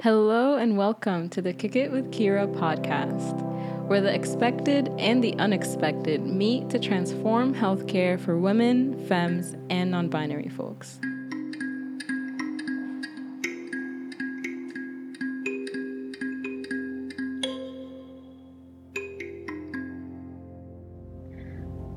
Hello 0.00 0.54
and 0.54 0.78
welcome 0.78 1.28
to 1.30 1.42
the 1.42 1.52
Kick 1.52 1.74
It 1.74 1.90
with 1.90 2.12
Kiira 2.12 2.46
podcast, 2.54 3.34
where 3.88 4.00
the 4.00 4.14
expected 4.14 4.92
and 4.96 5.24
the 5.24 5.34
unexpected 5.40 6.24
meet 6.24 6.70
to 6.70 6.78
transform 6.78 7.52
healthcare 7.52 8.16
for 8.20 8.38
women, 8.38 9.04
femmes, 9.08 9.56
and 9.70 9.90
non 9.90 10.08
binary 10.08 10.50
folks. 10.50 11.00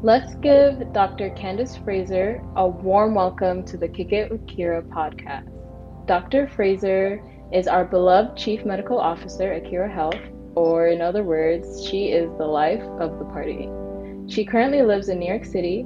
Let's 0.01 0.33
give 0.37 0.91
Dr. 0.91 1.29
Candice 1.35 1.77
Fraser 1.83 2.43
a 2.55 2.67
warm 2.67 3.13
welcome 3.13 3.63
to 3.65 3.77
the 3.77 3.87
Kick 3.87 4.11
It 4.11 4.31
with 4.31 4.47
Kiira 4.47 4.81
podcast. 4.89 5.51
Dr. 6.07 6.47
Fraser 6.47 7.23
is 7.51 7.67
our 7.67 7.83
beloved 7.83 8.37
Chief 8.37 8.65
Medical 8.65 8.97
Officer 8.97 9.51
at 9.51 9.65
Kiira 9.65 9.93
Health, 9.93 10.19
or 10.55 10.87
in 10.87 11.01
other 11.01 11.23
words, 11.23 11.85
she 11.85 12.07
is 12.07 12.29
the 12.37 12.45
life 12.45 12.83
of 12.99 13.19
the 13.19 13.25
party. 13.25 13.69
She 14.27 14.45
currently 14.45 14.81
lives 14.81 15.09
in 15.09 15.19
New 15.19 15.27
York 15.27 15.43
City 15.43 15.85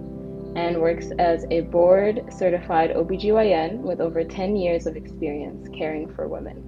and 0.55 0.79
works 0.79 1.07
as 1.17 1.45
a 1.49 1.61
board 1.61 2.23
certified 2.29 2.91
OBGYN 2.91 3.79
with 3.79 3.99
over 3.99 4.23
10 4.23 4.55
years 4.55 4.85
of 4.85 4.95
experience 4.95 5.67
caring 5.75 6.13
for 6.13 6.27
women. 6.27 6.61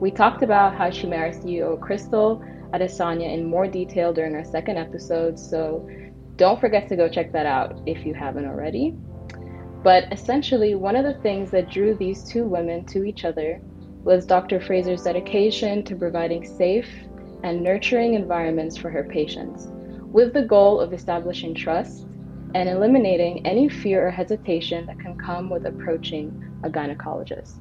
We 0.00 0.10
talked 0.10 0.42
about 0.42 0.74
how 0.74 0.90
she 0.90 1.06
married 1.06 1.34
CEO 1.34 1.78
Crystal 1.78 2.42
Adesanya 2.72 3.32
in 3.32 3.44
more 3.44 3.66
detail 3.66 4.12
during 4.12 4.34
our 4.34 4.44
second 4.44 4.78
episode, 4.78 5.38
so 5.38 5.86
don't 6.36 6.58
forget 6.58 6.88
to 6.88 6.96
go 6.96 7.08
check 7.08 7.30
that 7.32 7.44
out 7.44 7.78
if 7.84 8.06
you 8.06 8.14
haven't 8.14 8.46
already. 8.46 8.94
But 9.82 10.10
essentially, 10.12 10.74
one 10.74 10.96
of 10.96 11.04
the 11.04 11.20
things 11.20 11.50
that 11.50 11.70
drew 11.70 11.94
these 11.94 12.24
two 12.24 12.44
women 12.44 12.86
to 12.86 13.04
each 13.04 13.24
other 13.24 13.60
was 14.04 14.26
Dr. 14.26 14.60
Fraser's 14.60 15.02
dedication 15.02 15.82
to 15.84 15.96
providing 15.96 16.44
safe 16.44 16.88
and 17.42 17.62
nurturing 17.62 18.14
environments 18.14 18.76
for 18.76 18.90
her 18.90 19.04
patients, 19.04 19.66
with 20.12 20.32
the 20.32 20.42
goal 20.42 20.80
of 20.80 20.92
establishing 20.92 21.54
trust 21.54 22.06
and 22.54 22.68
eliminating 22.68 23.46
any 23.46 23.68
fear 23.68 24.06
or 24.06 24.10
hesitation 24.10 24.86
that 24.86 24.98
can 24.98 25.16
come 25.16 25.48
with 25.48 25.66
approaching 25.66 26.60
a 26.64 26.68
gynecologist. 26.68 27.54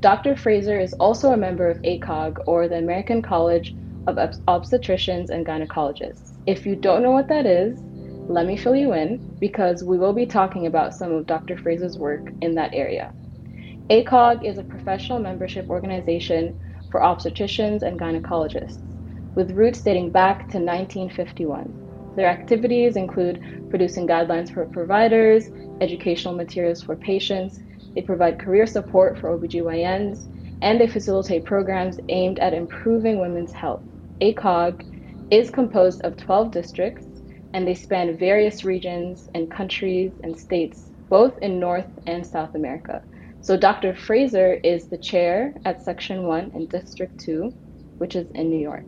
Dr. 0.00 0.36
Fraser 0.36 0.78
is 0.78 0.92
also 0.94 1.32
a 1.32 1.36
member 1.36 1.70
of 1.70 1.80
ACOG, 1.82 2.42
or 2.46 2.68
the 2.68 2.76
American 2.76 3.22
College 3.22 3.74
of 4.06 4.16
Obstetricians 4.16 5.30
and 5.30 5.46
Gynecologists. 5.46 6.32
If 6.46 6.66
you 6.66 6.76
don't 6.76 7.02
know 7.02 7.12
what 7.12 7.28
that 7.28 7.46
is, 7.46 7.78
let 8.28 8.46
me 8.46 8.56
fill 8.56 8.76
you 8.76 8.92
in 8.92 9.36
because 9.38 9.82
we 9.82 9.98
will 9.98 10.12
be 10.12 10.26
talking 10.26 10.66
about 10.66 10.94
some 10.94 11.12
of 11.12 11.26
Dr. 11.26 11.56
Fraser's 11.56 11.98
work 11.98 12.30
in 12.42 12.54
that 12.54 12.74
area. 12.74 13.14
ACOG 13.90 14.42
is 14.42 14.56
a 14.56 14.62
professional 14.62 15.18
membership 15.18 15.68
organization 15.68 16.58
for 16.90 17.02
obstetricians 17.02 17.82
and 17.82 18.00
gynecologists, 18.00 18.78
with 19.34 19.50
roots 19.50 19.82
dating 19.82 20.10
back 20.10 20.48
to 20.48 20.58
1951. 20.58 22.14
Their 22.16 22.28
activities 22.28 22.96
include 22.96 23.42
producing 23.68 24.06
guidelines 24.06 24.50
for 24.50 24.64
providers, 24.64 25.50
educational 25.82 26.34
materials 26.34 26.82
for 26.82 26.96
patients, 26.96 27.60
they 27.94 28.00
provide 28.00 28.38
career 28.38 28.66
support 28.66 29.18
for 29.18 29.36
OBGYNs, 29.36 30.18
and 30.62 30.80
they 30.80 30.86
facilitate 30.86 31.44
programs 31.44 32.00
aimed 32.08 32.38
at 32.38 32.54
improving 32.54 33.20
women's 33.20 33.52
health. 33.52 33.82
ACOG 34.22 34.80
is 35.30 35.50
composed 35.50 36.00
of 36.04 36.16
12 36.16 36.52
districts 36.52 37.04
and 37.52 37.68
they 37.68 37.74
span 37.74 38.16
various 38.16 38.64
regions 38.64 39.28
and 39.34 39.50
countries 39.50 40.12
and 40.22 40.38
states, 40.38 40.90
both 41.10 41.36
in 41.42 41.60
North 41.60 41.90
and 42.06 42.26
South 42.26 42.54
America. 42.54 43.02
So 43.44 43.58
Dr. 43.58 43.94
Fraser 43.94 44.54
is 44.64 44.88
the 44.88 44.96
chair 44.96 45.52
at 45.66 45.84
Section 45.84 46.22
1 46.22 46.52
in 46.54 46.66
District 46.66 47.12
2, 47.20 47.52
which 47.98 48.16
is 48.16 48.26
in 48.34 48.48
New 48.48 48.58
York. 48.58 48.86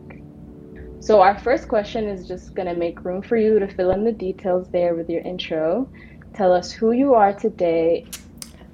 So 0.98 1.20
our 1.20 1.38
first 1.38 1.68
question 1.68 2.08
is 2.08 2.26
just 2.26 2.54
going 2.54 2.66
to 2.66 2.74
make 2.74 3.04
room 3.04 3.20
for 3.20 3.36
you 3.36 3.58
to 3.58 3.68
fill 3.68 3.90
in 3.90 4.02
the 4.02 4.12
details 4.12 4.66
there 4.70 4.94
with 4.94 5.10
your 5.10 5.20
intro. 5.20 5.86
Tell 6.34 6.54
us 6.54 6.72
who 6.72 6.92
you 6.92 7.12
are 7.12 7.34
today 7.34 8.06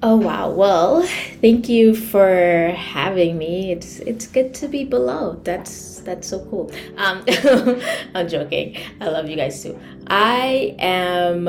Oh 0.05 0.17
wow. 0.17 0.51
Well, 0.51 1.03
thank 1.39 1.69
you 1.69 1.95
for 1.95 2.73
having 2.75 3.37
me. 3.37 3.71
It's 3.71 3.99
it's 3.99 4.27
good 4.27 4.53
to 4.55 4.67
be 4.67 4.83
below. 4.83 5.39
That's 5.45 6.01
that's 6.01 6.27
so 6.27 6.45
cool. 6.49 6.69
Um 6.97 7.23
I'm 8.13 8.27
joking. 8.27 8.75
I 8.99 9.07
love 9.07 9.29
you 9.29 9.37
guys 9.37 9.63
too. 9.63 9.79
I 10.07 10.75
am 10.77 11.47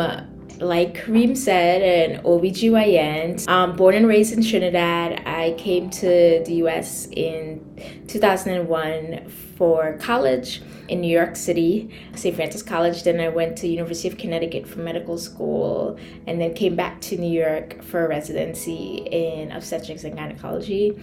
like 0.61 0.95
Kareem 0.95 1.37
said, 1.37 1.83
an 1.83 2.23
OBGYN. 2.23 3.49
Um, 3.49 3.77
born 3.77 3.95
and 3.95 4.07
raised 4.07 4.33
in 4.33 4.43
Trinidad, 4.43 5.23
I 5.27 5.55
came 5.59 5.91
to 5.91 6.43
the 6.47 6.55
US 6.65 7.07
in 7.13 7.61
2001 8.09 9.29
for 9.57 9.97
college 9.99 10.63
in 10.89 11.01
New 11.01 11.09
York 11.09 11.37
City, 11.37 11.91
St. 12.15 12.35
Francis 12.35 12.63
College. 12.63 13.03
Then 13.03 13.21
I 13.21 13.29
went 13.29 13.57
to 13.59 13.69
University 13.69 14.09
of 14.09 14.19
Connecticut 14.19 14.67
for 14.67 14.81
medical 14.81 15.19
school, 15.19 15.99
and 16.27 16.41
then 16.41 16.55
came 16.55 16.77
back 16.77 17.01
to 17.03 17.17
New 17.17 17.31
York 17.31 17.83
for 17.83 18.05
a 18.05 18.09
residency 18.09 19.07
in 19.11 19.51
obstetrics 19.53 20.05
and 20.05 20.17
gynecology. 20.17 20.99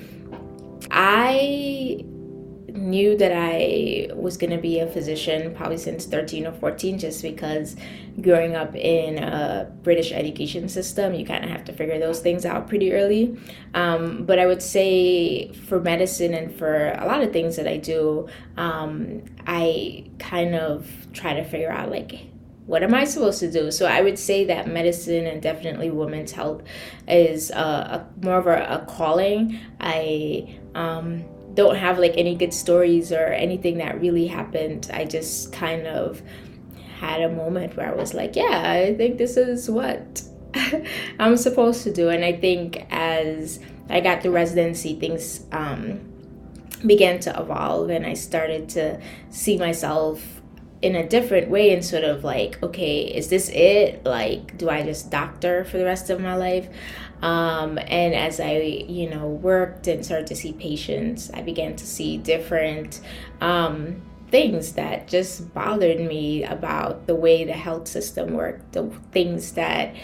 I 0.89 2.05
knew 2.73 3.17
that 3.17 3.31
I 3.33 4.09
was 4.13 4.37
going 4.37 4.51
to 4.51 4.57
be 4.57 4.79
a 4.79 4.87
physician 4.87 5.53
probably 5.53 5.77
since 5.77 6.05
13 6.05 6.47
or 6.47 6.53
14 6.53 6.99
just 6.99 7.21
because 7.21 7.75
growing 8.21 8.55
up 8.55 8.75
in 8.75 9.21
a 9.21 9.71
British 9.83 10.11
education 10.11 10.69
system, 10.69 11.13
you 11.13 11.25
kind 11.25 11.43
of 11.43 11.49
have 11.49 11.63
to 11.65 11.73
figure 11.73 11.99
those 11.99 12.19
things 12.19 12.45
out 12.45 12.67
pretty 12.67 12.93
early. 12.93 13.37
Um, 13.73 14.25
but 14.25 14.39
I 14.39 14.45
would 14.45 14.61
say 14.61 15.51
for 15.53 15.79
medicine 15.79 16.33
and 16.33 16.53
for 16.53 16.91
a 16.91 17.05
lot 17.05 17.21
of 17.21 17.31
things 17.31 17.55
that 17.55 17.67
I 17.67 17.77
do, 17.77 18.27
um, 18.57 19.23
I 19.47 20.05
kind 20.19 20.55
of 20.55 20.89
try 21.13 21.33
to 21.33 21.43
figure 21.43 21.71
out 21.71 21.89
like, 21.89 22.27
what 22.65 22.83
am 22.83 22.93
I 22.93 23.03
supposed 23.03 23.39
to 23.39 23.51
do? 23.51 23.71
So 23.71 23.85
I 23.85 24.01
would 24.01 24.17
say 24.17 24.45
that 24.45 24.67
medicine 24.67 25.25
and 25.25 25.41
definitely 25.41 25.89
women's 25.89 26.31
health 26.31 26.61
is 27.07 27.49
a, 27.51 27.55
a 27.55 28.07
more 28.23 28.37
of 28.37 28.47
a, 28.47 28.81
a 28.81 28.85
calling. 28.87 29.59
I 29.79 30.57
um, 30.75 31.25
don't 31.53 31.75
have 31.75 31.99
like 31.99 32.13
any 32.15 32.35
good 32.35 32.53
stories 32.53 33.11
or 33.11 33.25
anything 33.25 33.77
that 33.77 33.99
really 33.99 34.27
happened. 34.27 34.89
I 34.93 35.05
just 35.05 35.51
kind 35.51 35.87
of 35.87 36.21
had 36.99 37.21
a 37.21 37.29
moment 37.29 37.75
where 37.75 37.91
I 37.91 37.95
was 37.95 38.13
like, 38.13 38.35
yeah, 38.35 38.71
I 38.71 38.95
think 38.95 39.17
this 39.17 39.37
is 39.37 39.69
what 39.69 40.23
I'm 41.19 41.37
supposed 41.37 41.83
to 41.83 41.93
do. 41.93 42.09
And 42.09 42.23
I 42.23 42.33
think 42.33 42.85
as 42.89 43.59
I 43.89 44.01
got 44.01 44.21
the 44.21 44.31
residency, 44.31 44.99
things 44.99 45.41
um, 45.51 45.99
began 46.85 47.19
to 47.21 47.39
evolve 47.39 47.89
and 47.89 48.05
I 48.05 48.13
started 48.13 48.69
to 48.69 49.01
see 49.29 49.57
myself 49.57 50.41
in 50.81 50.95
a 50.95 51.07
different 51.07 51.49
way 51.49 51.73
and 51.73 51.83
sort 51.85 52.03
of 52.03 52.23
like, 52.23 52.61
okay, 52.63 53.01
is 53.01 53.29
this 53.29 53.49
it? 53.49 54.03
Like, 54.03 54.57
do 54.57 54.69
I 54.69 54.83
just 54.83 55.11
doctor 55.11 55.63
for 55.63 55.77
the 55.77 55.85
rest 55.85 56.09
of 56.09 56.19
my 56.19 56.35
life? 56.35 56.67
Um, 57.21 57.77
and 57.77 58.15
as 58.15 58.39
I, 58.39 58.57
you 58.87 59.09
know, 59.09 59.27
worked 59.27 59.87
and 59.87 60.03
started 60.03 60.27
to 60.27 60.35
see 60.35 60.53
patients, 60.53 61.29
I 61.33 61.41
began 61.41 61.75
to 61.75 61.85
see 61.85 62.17
different 62.17 63.01
um, 63.41 64.01
things 64.29 64.73
that 64.73 65.07
just 65.07 65.53
bothered 65.53 65.99
me 65.99 66.43
about 66.43 67.05
the 67.05 67.15
way 67.15 67.43
the 67.43 67.53
health 67.53 67.87
system 67.87 68.33
worked, 68.33 68.71
the 68.73 68.89
things 69.11 69.51
that 69.53 69.95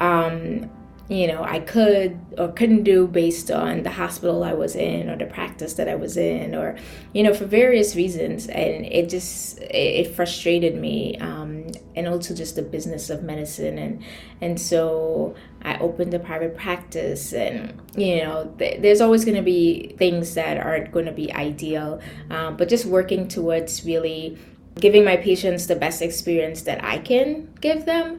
um, 0.00 0.70
you 1.12 1.26
know 1.26 1.42
I 1.44 1.60
could 1.60 2.18
or 2.38 2.48
couldn't 2.52 2.84
do 2.84 3.06
based 3.06 3.50
on 3.50 3.82
the 3.82 3.90
hospital 3.90 4.42
I 4.42 4.54
was 4.54 4.74
in 4.74 5.10
or 5.10 5.16
the 5.16 5.26
practice 5.26 5.74
that 5.74 5.86
I 5.86 5.94
was 5.94 6.16
in 6.16 6.54
or 6.54 6.78
you 7.12 7.22
know 7.22 7.34
for 7.34 7.44
various 7.44 7.94
reasons. 7.94 8.46
And 8.46 8.86
it 8.86 9.10
just 9.10 9.58
it 9.60 10.14
frustrated 10.14 10.74
me 10.74 11.18
um, 11.18 11.66
and 11.94 12.08
also 12.08 12.34
just 12.34 12.56
the 12.56 12.62
business 12.62 13.10
of 13.10 13.22
medicine. 13.22 13.76
And 13.76 14.02
and 14.40 14.58
so 14.58 15.34
I 15.60 15.78
opened 15.78 16.14
a 16.14 16.18
private 16.18 16.56
practice 16.56 17.34
and 17.34 17.78
you 17.94 18.24
know 18.24 18.54
th- 18.58 18.80
there's 18.80 19.02
always 19.02 19.26
going 19.26 19.36
to 19.36 19.42
be 19.42 19.94
things 19.98 20.34
that 20.34 20.56
aren't 20.56 20.92
going 20.92 21.06
to 21.06 21.12
be 21.12 21.30
ideal 21.32 22.00
um, 22.30 22.56
but 22.56 22.68
just 22.68 22.86
working 22.86 23.28
towards 23.28 23.84
really 23.84 24.38
giving 24.80 25.04
my 25.04 25.16
patients 25.16 25.66
the 25.66 25.76
best 25.76 26.02
experience 26.02 26.62
that 26.62 26.82
I 26.82 26.98
can 26.98 27.52
give 27.60 27.84
them 27.84 28.18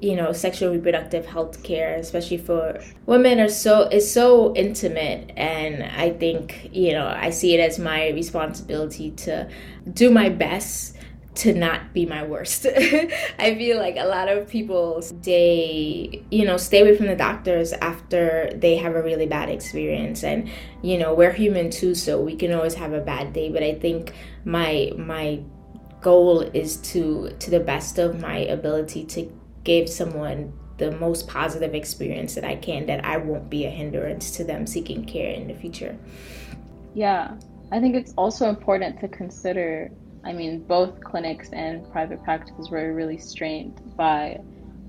you 0.00 0.16
know 0.16 0.32
sexual 0.32 0.72
reproductive 0.72 1.24
health 1.26 1.62
care 1.62 1.96
especially 1.96 2.36
for 2.36 2.80
women 3.06 3.40
are 3.40 3.48
so 3.48 3.82
is 3.88 4.10
so 4.10 4.54
intimate. 4.54 5.32
And 5.36 5.82
i 5.82 6.10
think 6.10 6.70
you 6.72 6.92
know 6.92 7.06
i 7.06 7.30
see 7.30 7.54
it 7.54 7.60
as 7.60 7.78
my 7.78 8.08
responsibility 8.10 9.10
to 9.12 9.48
do 9.92 10.10
my 10.10 10.28
best 10.28 10.96
to 11.34 11.52
not 11.52 11.92
be 11.92 12.06
my 12.06 12.24
worst. 12.24 12.66
I 13.38 13.54
feel 13.56 13.78
like 13.78 13.96
a 13.96 14.06
lot 14.06 14.28
of 14.28 14.48
people 14.48 15.02
stay, 15.02 16.22
you 16.30 16.44
know, 16.44 16.56
stay 16.56 16.82
away 16.82 16.96
from 16.96 17.06
the 17.06 17.16
doctors 17.16 17.72
after 17.72 18.52
they 18.54 18.76
have 18.76 18.94
a 18.94 19.02
really 19.02 19.26
bad 19.26 19.48
experience. 19.48 20.22
And 20.22 20.48
you 20.82 20.96
know, 20.98 21.12
we're 21.14 21.32
human 21.32 21.70
too, 21.70 21.94
so 21.94 22.20
we 22.20 22.36
can 22.36 22.52
always 22.52 22.74
have 22.74 22.92
a 22.92 23.00
bad 23.00 23.32
day, 23.32 23.48
but 23.48 23.62
I 23.62 23.74
think 23.74 24.14
my 24.44 24.92
my 24.96 25.40
goal 26.00 26.42
is 26.42 26.76
to 26.76 27.30
to 27.38 27.50
the 27.50 27.60
best 27.60 27.98
of 27.98 28.20
my 28.20 28.36
ability 28.36 29.04
to 29.04 29.32
give 29.64 29.88
someone 29.88 30.52
the 30.76 30.90
most 30.92 31.28
positive 31.28 31.74
experience 31.74 32.34
that 32.34 32.44
I 32.44 32.56
can, 32.56 32.86
that 32.86 33.04
I 33.04 33.16
won't 33.16 33.48
be 33.48 33.64
a 33.64 33.70
hindrance 33.70 34.30
to 34.32 34.44
them 34.44 34.66
seeking 34.66 35.04
care 35.04 35.32
in 35.32 35.46
the 35.48 35.54
future. 35.54 35.96
Yeah, 36.94 37.36
I 37.72 37.80
think 37.80 37.94
it's 37.94 38.12
also 38.16 38.48
important 38.48 39.00
to 39.00 39.08
consider. 39.08 39.90
I 40.24 40.32
mean, 40.32 40.64
both 40.64 41.02
clinics 41.02 41.50
and 41.52 41.90
private 41.92 42.22
practices 42.24 42.70
were 42.70 42.94
really 42.94 43.18
strained 43.18 43.80
by 43.96 44.40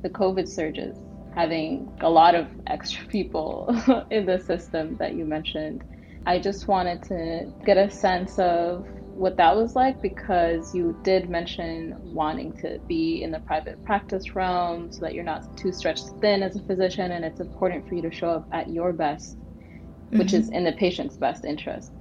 the 0.01 0.09
COVID 0.09 0.47
surges, 0.47 0.97
having 1.33 1.91
a 2.01 2.09
lot 2.09 2.35
of 2.35 2.47
extra 2.67 3.05
people 3.07 3.69
in 4.11 4.25
the 4.25 4.39
system 4.39 4.97
that 4.97 5.13
you 5.13 5.25
mentioned. 5.25 5.83
I 6.25 6.39
just 6.39 6.67
wanted 6.67 7.03
to 7.03 7.51
get 7.65 7.77
a 7.77 7.89
sense 7.89 8.39
of 8.39 8.87
what 9.15 9.37
that 9.37 9.55
was 9.55 9.75
like 9.75 10.01
because 10.01 10.75
you 10.75 10.97
did 11.03 11.29
mention 11.29 11.95
wanting 12.13 12.51
to 12.51 12.79
be 12.85 13.23
in 13.23 13.31
the 13.31 13.39
private 13.39 13.83
practice 13.85 14.35
realm 14.35 14.91
so 14.91 14.99
that 14.99 15.13
you're 15.13 15.23
not 15.23 15.55
too 15.57 15.71
stretched 15.71 16.09
thin 16.19 16.43
as 16.43 16.57
a 16.57 16.61
physician 16.63 17.13
and 17.13 17.23
it's 17.23 17.39
important 17.39 17.87
for 17.87 17.95
you 17.95 18.01
to 18.01 18.11
show 18.11 18.29
up 18.29 18.47
at 18.51 18.69
your 18.69 18.91
best 18.91 19.37
mm-hmm. 19.37 20.19
which 20.19 20.33
is 20.33 20.49
in 20.49 20.65
the 20.65 20.73
patient's 20.73 21.15
best 21.15 21.45
interest 21.45 21.93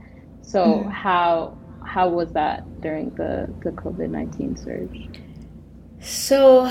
so 0.42 0.64
mm-hmm. 0.64 0.90
how 0.90 1.56
how 1.86 2.08
was 2.08 2.32
that 2.32 2.64
during 2.80 3.10
the 3.10 3.48
the 3.62 3.70
covid-19 3.70 4.58
surge 4.58 5.08
so 6.00 6.68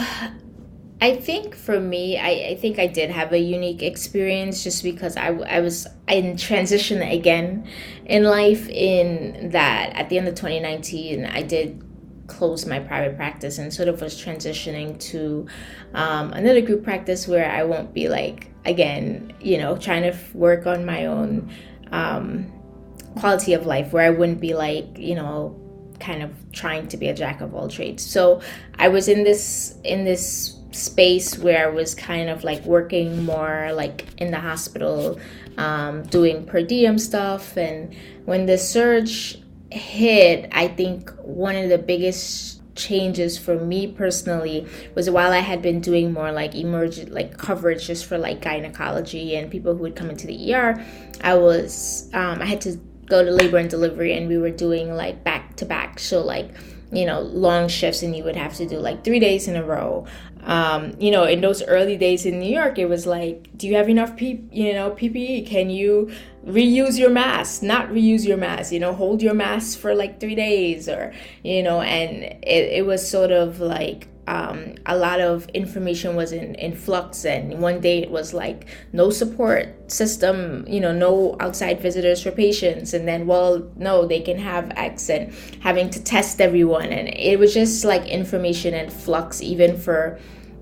I 1.02 1.16
think 1.16 1.56
for 1.56 1.80
me, 1.80 2.18
I, 2.18 2.52
I 2.52 2.56
think 2.56 2.80
I 2.80 2.88
did 2.88 3.10
have 3.10 3.34
a 3.34 3.38
unique 3.38 3.84
experience 3.84 4.64
just 4.64 4.84
because 4.84 5.18
I, 5.18 5.28
I 5.28 5.60
was 5.60 5.88
in 6.08 6.38
transition 6.38 7.02
again 7.02 7.68
in 8.06 8.24
life, 8.24 8.70
in 8.70 9.50
that 9.52 9.94
at 9.96 10.10
the 10.10 10.18
end 10.18 10.28
of 10.28 10.36
2019, 10.36 11.26
I 11.26 11.42
did 11.42 11.84
close 12.28 12.66
my 12.66 12.80
private 12.80 13.18
practice 13.18 13.58
and 13.58 13.74
sort 13.74 13.90
of 13.90 14.02
was 14.02 14.16
transitioning 14.16 14.98
to 14.98 15.46
um, 15.94 16.32
another 16.34 16.62
group 16.62 16.84
practice 16.84 17.28
where 17.28 17.50
I 17.50 17.64
won't 17.64 17.94
be 17.94 18.08
like, 18.08 18.48
again, 18.66 19.34
you 19.42 19.58
know, 19.58 19.78
trying 19.78 20.04
to 20.04 20.18
work 20.34 20.66
on 20.66 20.86
my 20.86 21.06
own 21.06 21.52
um, 21.92 22.52
quality 23.18 23.54
of 23.54 23.66
life, 23.66 23.92
where 23.92 24.06
I 24.06 24.10
wouldn't 24.10 24.40
be 24.40 24.54
like, 24.54 24.98
you 24.98 25.16
know, 25.16 25.60
kind 26.00 26.24
of 26.24 26.32
trying 26.52 26.88
to 26.90 26.98
be 26.98 27.08
a 27.08 27.14
jack 27.14 27.42
of 27.42 27.54
all 27.54 27.68
trades. 27.68 28.06
So 28.06 28.42
I 28.80 28.88
was 28.88 29.08
in 29.08 29.24
this 29.24 29.78
in 29.84 30.04
this 30.06 30.58
space 30.76 31.38
where 31.38 31.68
I 31.68 31.72
was 31.72 31.96
kind 31.96 32.30
of 32.30 32.44
like 32.44 32.64
working 32.66 33.24
more 33.24 33.72
like 33.74 34.06
in 34.18 34.32
the 34.32 34.40
hospital, 34.40 35.20
um, 35.58 36.04
doing 36.04 36.46
per 36.46 36.62
diem 36.62 36.98
stuff. 36.98 37.58
And 37.58 37.96
when 38.26 38.46
the 38.46 38.58
surge 38.58 39.42
hit, 39.72 40.50
I 40.52 40.68
think 40.68 41.10
one 41.22 41.56
of 41.56 41.70
the 41.70 41.78
biggest 41.78 42.62
changes 42.76 43.38
for 43.38 43.56
me 43.60 43.88
personally 43.88 44.68
was 44.96 45.10
while 45.10 45.32
I 45.32 45.40
had 45.40 45.62
been 45.62 45.80
doing 45.80 46.12
more 46.12 46.32
like 46.32 46.56
emergent 46.56 47.12
like 47.12 47.38
coverage 47.38 47.86
just 47.86 48.06
for 48.06 48.18
like 48.18 48.42
gynecology 48.42 49.36
and 49.36 49.52
people 49.52 49.76
who 49.76 49.84
would 49.84 49.96
come 49.96 50.10
into 50.10 50.28
the 50.28 50.54
ER, 50.54 50.84
I 51.22 51.36
was 51.36 52.10
um, 52.14 52.42
I 52.42 52.46
had 52.46 52.62
to 52.62 52.78
go 53.06 53.24
to 53.24 53.32
labor 53.32 53.58
and 53.58 53.70
delivery 53.70 54.14
and 54.14 54.28
we 54.28 54.38
were 54.38 54.50
doing 54.50 54.96
like 54.96 55.24
back 55.24 55.56
to 55.58 55.66
back. 55.66 56.00
So 56.00 56.22
like 56.22 56.50
you 56.92 57.06
know 57.06 57.22
long 57.22 57.68
shifts 57.68 58.04
and 58.04 58.16
you 58.16 58.24
would 58.24 58.36
have 58.36 58.56
to 58.56 58.68
do 58.68 58.78
like 58.78 59.04
three 59.04 59.20
days 59.20 59.48
in 59.48 59.56
a 59.56 59.64
row 59.64 60.06
um, 60.46 60.94
you 61.00 61.12
know 61.12 61.24
in 61.24 61.42
those 61.42 61.64
early 61.64 61.98
days 61.98 62.26
in 62.26 62.40
new 62.40 62.54
york 62.54 62.78
it 62.78 62.88
was 62.88 63.06
like 63.06 63.50
do 63.58 63.68
you 63.68 63.76
have 63.76 63.90
enough 63.90 64.16
P- 64.16 64.44
you 64.52 64.74
know 64.74 64.92
ppe 64.92 65.46
can 65.48 65.70
you 65.70 66.12
reuse 66.46 67.00
your 67.00 67.10
mask? 67.10 67.64
Not 67.64 67.88
reuse 67.90 68.26
your 68.26 68.38
mask 68.38 68.72
you 68.72 68.80
know 68.80 68.94
hold 68.94 69.22
your 69.22 69.34
mask 69.34 69.80
for 69.80 69.96
like 69.96 70.20
three 70.20 70.36
days 70.36 70.90
or 70.90 71.14
you 71.44 71.64
know 71.64 71.82
and 71.82 72.24
it, 72.24 72.40
it 72.44 72.86
was 72.86 73.08
sort 73.08 73.32
of 73.32 73.60
like 73.60 74.08
um, 74.28 74.76
a 74.86 74.96
lot 74.96 75.20
of 75.20 75.50
information 75.50 76.16
was 76.16 76.32
in, 76.32 76.56
in 76.56 76.74
flux 76.76 77.26
and 77.26 77.60
one 77.60 77.82
day 77.82 78.00
it 78.00 78.10
was 78.10 78.34
like 78.34 78.68
no 78.94 79.10
support 79.10 79.92
system 79.92 80.66
you 80.68 80.80
know 80.80 80.94
no 80.94 81.36
outside 81.40 81.82
visitors 81.82 82.22
for 82.24 82.32
patients. 82.32 82.94
And 82.94 83.08
then 83.08 83.28
well 83.28 83.70
no 83.76 84.06
they 84.06 84.22
can 84.22 84.38
have 84.38 84.72
x 84.76 85.10
and 85.10 85.34
having 85.60 85.90
to 85.90 86.04
test 86.04 86.40
everyone. 86.40 86.88
And 86.88 87.10
it 87.10 87.38
was 87.40 87.54
just 87.54 87.84
like 87.84 88.06
information 88.08 88.74
and 88.74 88.92
flux 88.92 89.42
even 89.42 89.78
for 89.78 90.20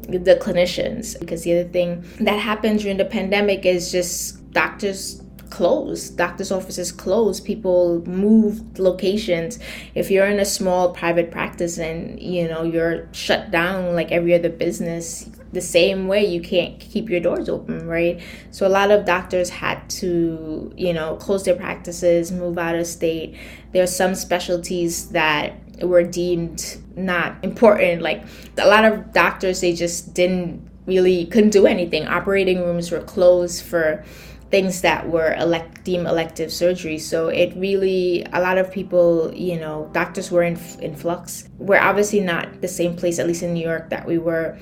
the 0.09 0.35
clinicians. 0.35 1.19
Because 1.19 1.43
the 1.43 1.59
other 1.59 1.69
thing 1.69 2.03
that 2.19 2.39
happened 2.39 2.79
during 2.79 2.97
the 2.97 3.05
pandemic 3.05 3.65
is 3.65 3.91
just 3.91 4.51
doctors 4.51 5.20
closed 5.51 6.17
doctors 6.17 6.51
offices 6.51 6.91
closed 6.91 7.45
people 7.45 8.01
moved 8.07 8.79
locations. 8.79 9.59
If 9.93 10.09
you're 10.09 10.25
in 10.25 10.39
a 10.39 10.45
small 10.45 10.91
private 10.91 11.29
practice 11.29 11.77
and 11.77 12.19
you 12.19 12.47
know 12.47 12.63
you're 12.63 13.07
shut 13.11 13.51
down 13.51 13.93
like 13.93 14.11
every 14.11 14.33
other 14.33 14.49
business 14.49 15.29
the 15.53 15.61
same 15.61 16.07
way 16.07 16.25
you 16.25 16.39
can't 16.39 16.79
keep 16.79 17.09
your 17.09 17.19
doors 17.19 17.49
open 17.49 17.85
right? 17.85 18.21
So 18.49 18.65
a 18.65 18.69
lot 18.69 18.89
of 18.89 19.05
doctors 19.05 19.49
had 19.49 19.87
to 20.01 20.73
you 20.75 20.93
know 20.93 21.17
close 21.17 21.43
their 21.43 21.55
practices 21.55 22.31
move 22.31 22.57
out 22.57 22.75
of 22.75 22.87
state. 22.87 23.35
There 23.73 23.83
are 23.83 23.87
some 24.01 24.15
specialties 24.15 25.09
that 25.09 25.53
were 25.81 26.03
deemed 26.03 26.77
not 26.95 27.35
important 27.43 28.01
like 28.01 28.23
a 28.57 28.67
lot 28.67 28.85
of 28.85 29.13
doctors 29.13 29.61
they 29.61 29.73
just 29.73 30.13
didn't 30.13 30.69
really 30.85 31.25
couldn't 31.25 31.51
do 31.51 31.67
anything. 31.67 32.07
Operating 32.07 32.59
rooms 32.61 32.91
were 32.91 33.01
closed 33.01 33.63
for 33.63 34.03
things 34.51 34.81
that 34.81 35.09
were 35.09 35.33
elect 35.35 35.85
deemed 35.85 36.05
elective 36.05 36.51
surgery. 36.51 36.99
So 36.99 37.29
it 37.29 37.53
really 37.55 38.23
a 38.33 38.41
lot 38.41 38.57
of 38.57 38.71
people, 38.71 39.33
you 39.33 39.59
know, 39.59 39.89
doctors 39.93 40.29
were 40.29 40.43
in 40.43 40.59
in 40.79 40.95
flux. 40.95 41.49
We're 41.57 41.79
obviously 41.79 42.19
not 42.19 42.61
the 42.61 42.67
same 42.67 42.95
place, 42.95 43.17
at 43.17 43.27
least 43.27 43.41
in 43.41 43.53
New 43.53 43.65
York, 43.65 43.89
that 43.89 44.05
we 44.05 44.17
were 44.17 44.57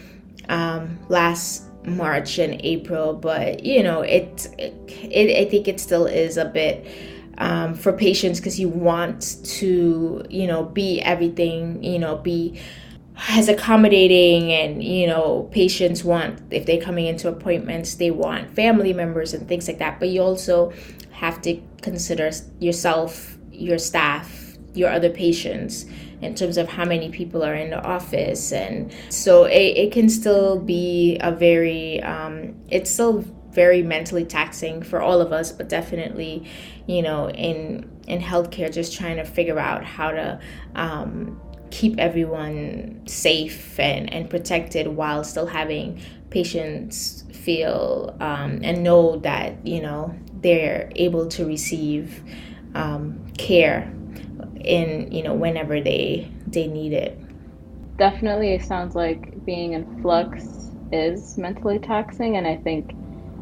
um, 0.47 1.00
last 1.09 1.63
March 1.83 2.38
and 2.38 2.62
April. 2.63 3.13
But 3.13 3.65
you 3.65 3.81
know, 3.83 4.01
it, 4.01 4.47
it, 4.59 4.74
it 4.88 5.47
I 5.47 5.50
think 5.50 5.68
it 5.68 5.80
still 5.80 6.06
is 6.06 6.38
a 6.38 6.45
bit. 6.45 6.86
Um, 7.41 7.74
for 7.74 7.94
patients 7.94 8.41
because 8.41 8.59
you 8.59 8.68
want 8.68 9.38
to 9.45 10.25
you 10.30 10.45
know 10.45 10.65
be 10.65 11.00
everything 11.00 11.81
you 11.81 11.97
know 11.97 12.18
be 12.18 12.59
as 13.27 13.50
accommodating 13.50 14.51
and 14.51 14.83
you 14.83 15.06
know 15.06 15.50
patients 15.51 16.04
want 16.04 16.39
if 16.51 16.66
they're 16.66 16.81
coming 16.81 17.06
into 17.06 17.27
appointments 17.27 17.95
they 17.95 18.12
want 18.12 18.50
family 18.56 18.94
members 18.94 19.33
and 19.33 19.48
things 19.48 19.68
like 19.68 19.80
that. 19.80 20.00
But 20.00 20.10
you 20.10 20.21
also 20.21 20.71
have 21.12 21.42
to 21.42 21.62
consider 21.81 22.31
yourself 22.60 23.38
your 23.51 23.77
staff 23.77 24.57
your 24.74 24.89
other 24.89 25.10
patients 25.10 25.86
in 26.21 26.36
terms 26.36 26.57
of 26.57 26.68
how 26.68 26.86
many 26.86 27.10
people 27.10 27.44
are 27.44 27.56
in 27.56 27.69
the 27.69 27.81
office. 27.81 28.51
And 28.51 28.94
so 29.10 29.45
it, 29.45 29.77
it 29.77 29.92
can 29.92 30.10
still 30.10 30.60
be 30.60 31.18
a 31.22 31.31
very 31.31 32.01
um, 32.04 32.56
it's 32.69 32.92
still 32.92 33.25
very 33.51 33.81
mentally 33.81 34.25
taxing 34.25 34.83
for 34.83 35.01
all 35.01 35.19
of 35.19 35.33
us 35.33 35.51
but 35.51 35.68
definitely 35.68 36.45
you 36.86 37.01
know 37.01 37.31
in 37.31 37.89
in 38.07 38.22
healthcare 38.22 38.72
just 38.72 38.95
trying 38.95 39.18
to 39.18 39.25
figure 39.25 39.58
out 39.58 39.84
how 39.84 40.12
to 40.12 40.39
um, 40.75 41.41
keep 41.72 41.98
everyone 42.00 43.02
safe 43.06 43.80
and, 43.80 44.12
and 44.14 44.30
protected 44.30 44.88
while 44.88 45.24
still 45.24 45.48
having 45.48 46.02
patients 46.30 47.24
feel 47.34 48.16
um, 48.20 48.60
and 48.64 48.84
know 48.84 49.18
that 49.18 49.66
you 49.66 49.82
know 49.82 50.14
they're 50.42 50.92
able 50.96 51.28
to 51.28 51.46
receive 51.46 52.24
um, 52.76 53.26
care 53.38 53.92
in 54.62 55.12
you 55.12 55.24
know 55.24 55.34
whenever 55.34 55.82
they 55.82 56.30
they 56.48 56.68
need 56.68 56.94
it. 56.94 57.20
Definitely 57.98 58.54
it 58.54 58.64
sounds 58.64 58.96
like 58.96 59.34
being 59.46 59.74
in 59.74 59.86
flux 60.02 60.60
is 60.92 61.38
mentally 61.38 61.80
taxing 61.80 62.38
and 62.38 62.48
i 62.48 62.56
think 62.56 62.96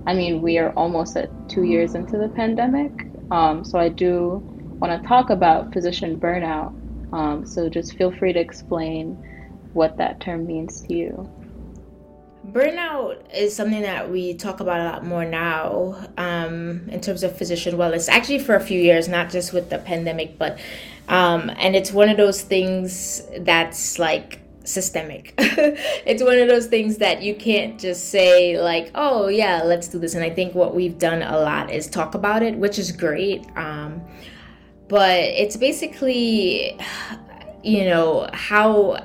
i 0.05 0.13
mean 0.13 0.41
we 0.41 0.57
are 0.57 0.71
almost 0.71 1.15
at 1.15 1.31
two 1.47 1.63
years 1.63 1.95
into 1.95 2.17
the 2.17 2.29
pandemic 2.29 2.91
um, 3.31 3.63
so 3.63 3.79
i 3.79 3.89
do 3.89 4.43
want 4.81 5.01
to 5.01 5.07
talk 5.07 5.29
about 5.29 5.71
physician 5.73 6.19
burnout 6.19 6.73
um, 7.13 7.45
so 7.45 7.69
just 7.69 7.97
feel 7.97 8.11
free 8.11 8.33
to 8.33 8.39
explain 8.39 9.15
what 9.73 9.97
that 9.97 10.19
term 10.19 10.45
means 10.45 10.81
to 10.81 10.93
you. 10.93 11.29
Burnout 12.51 13.33
is 13.35 13.53
something 13.53 13.81
that 13.81 14.09
we 14.09 14.33
talk 14.33 14.61
about 14.61 14.79
a 14.79 14.83
lot 14.85 15.05
more 15.05 15.25
now 15.25 16.07
um, 16.17 16.87
in 16.89 17.01
terms 17.01 17.23
of 17.23 17.37
physician 17.37 17.75
wellness. 17.75 18.07
Actually, 18.07 18.39
for 18.39 18.55
a 18.55 18.59
few 18.59 18.79
years, 18.79 19.09
not 19.09 19.29
just 19.29 19.51
with 19.51 19.69
the 19.69 19.79
pandemic, 19.79 20.37
but 20.37 20.57
um, 21.09 21.51
and 21.57 21.75
it's 21.75 21.91
one 21.91 22.09
of 22.09 22.15
those 22.15 22.41
things 22.41 23.21
that's 23.39 23.99
like 23.99 24.39
systemic. 24.63 25.33
it's 25.37 26.23
one 26.23 26.37
of 26.37 26.47
those 26.47 26.67
things 26.67 26.97
that 26.97 27.21
you 27.21 27.35
can't 27.35 27.79
just 27.79 28.09
say 28.09 28.59
like, 28.61 28.91
"Oh 28.95 29.27
yeah, 29.27 29.63
let's 29.63 29.89
do 29.89 29.99
this." 29.99 30.15
And 30.15 30.23
I 30.23 30.29
think 30.29 30.55
what 30.55 30.73
we've 30.73 30.97
done 30.97 31.21
a 31.21 31.39
lot 31.39 31.69
is 31.69 31.87
talk 31.87 32.15
about 32.15 32.43
it, 32.43 32.55
which 32.55 32.79
is 32.79 32.93
great. 32.93 33.45
Um, 33.57 34.01
but 34.87 35.19
it's 35.19 35.57
basically 35.57 36.79
you 37.63 37.85
know 37.85 38.29
how 38.33 39.03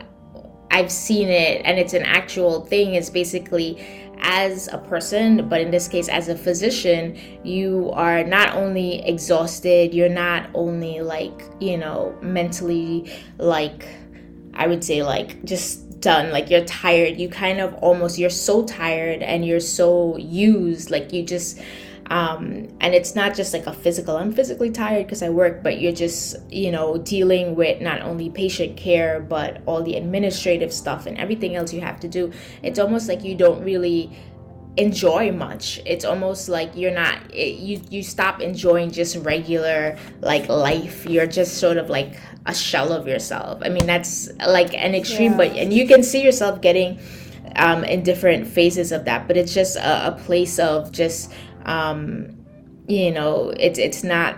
I've 0.70 0.90
seen 0.90 1.28
it 1.28 1.62
and 1.64 1.78
it's 1.78 1.92
an 1.92 2.02
actual 2.02 2.64
thing 2.64 2.94
is 2.94 3.10
basically 3.10 3.78
as 4.22 4.68
a 4.68 4.78
person, 4.78 5.48
but 5.48 5.60
in 5.60 5.70
this 5.70 5.88
case, 5.88 6.08
as 6.08 6.28
a 6.28 6.36
physician, 6.36 7.18
you 7.44 7.90
are 7.92 8.22
not 8.24 8.54
only 8.54 9.04
exhausted, 9.06 9.92
you're 9.92 10.08
not 10.08 10.48
only 10.54 11.00
like, 11.00 11.42
you 11.60 11.76
know, 11.76 12.16
mentally, 12.22 13.12
like, 13.38 13.86
I 14.54 14.66
would 14.68 14.84
say, 14.84 15.02
like, 15.02 15.44
just 15.44 16.00
done, 16.00 16.30
like, 16.30 16.50
you're 16.50 16.64
tired. 16.64 17.18
You 17.18 17.28
kind 17.28 17.60
of 17.60 17.74
almost, 17.74 18.18
you're 18.18 18.30
so 18.30 18.64
tired 18.64 19.22
and 19.22 19.44
you're 19.44 19.60
so 19.60 20.16
used, 20.16 20.90
like, 20.90 21.12
you 21.12 21.24
just, 21.24 21.60
um, 22.12 22.68
and 22.80 22.94
it's 22.94 23.14
not 23.14 23.34
just 23.34 23.52
like 23.54 23.66
a 23.66 23.72
physical 23.72 24.16
i'm 24.16 24.32
physically 24.32 24.70
tired 24.70 25.06
because 25.06 25.22
i 25.22 25.28
work 25.28 25.62
but 25.62 25.80
you're 25.80 25.92
just 25.92 26.36
you 26.50 26.70
know 26.70 26.98
dealing 26.98 27.54
with 27.54 27.80
not 27.80 28.02
only 28.02 28.28
patient 28.28 28.76
care 28.76 29.20
but 29.20 29.62
all 29.66 29.82
the 29.82 29.96
administrative 29.96 30.72
stuff 30.72 31.06
and 31.06 31.16
everything 31.18 31.56
else 31.56 31.72
you 31.72 31.80
have 31.80 31.98
to 32.00 32.08
do. 32.08 32.32
It's 32.62 32.78
almost 32.78 33.08
like 33.08 33.24
you 33.24 33.34
don't 33.34 33.62
really 33.64 34.10
enjoy 34.76 35.32
much. 35.32 35.80
It's 35.84 36.04
almost 36.04 36.48
like 36.48 36.74
you're 36.74 36.94
not 36.94 37.18
it, 37.32 37.58
you 37.58 37.80
you 37.90 38.02
stop 38.02 38.40
enjoying 38.40 38.90
just 38.90 39.16
regular 39.16 39.98
like 40.20 40.48
life. 40.48 41.06
You're 41.06 41.26
just 41.26 41.58
sort 41.58 41.76
of 41.76 41.90
like 41.90 42.14
a 42.46 42.54
shell 42.54 42.92
of 42.92 43.06
yourself. 43.06 43.62
I 43.64 43.68
mean 43.68 43.86
that's 43.86 44.30
like 44.46 44.74
an 44.74 44.94
extreme 44.94 45.32
yeah. 45.32 45.36
but 45.38 45.50
and 45.56 45.72
you 45.72 45.86
can 45.86 46.02
see 46.02 46.22
yourself 46.22 46.60
getting 46.60 46.98
um, 47.56 47.84
in 47.84 48.02
different 48.02 48.46
phases 48.46 48.92
of 48.92 49.04
that 49.04 49.28
but 49.28 49.36
it's 49.36 49.52
just 49.52 49.76
a, 49.76 50.08
a 50.08 50.12
place 50.12 50.58
of 50.58 50.90
just 50.90 51.30
um, 51.66 52.36
you 52.88 53.10
know 53.10 53.50
it's 53.58 53.78
it's 53.78 54.02
not 54.04 54.36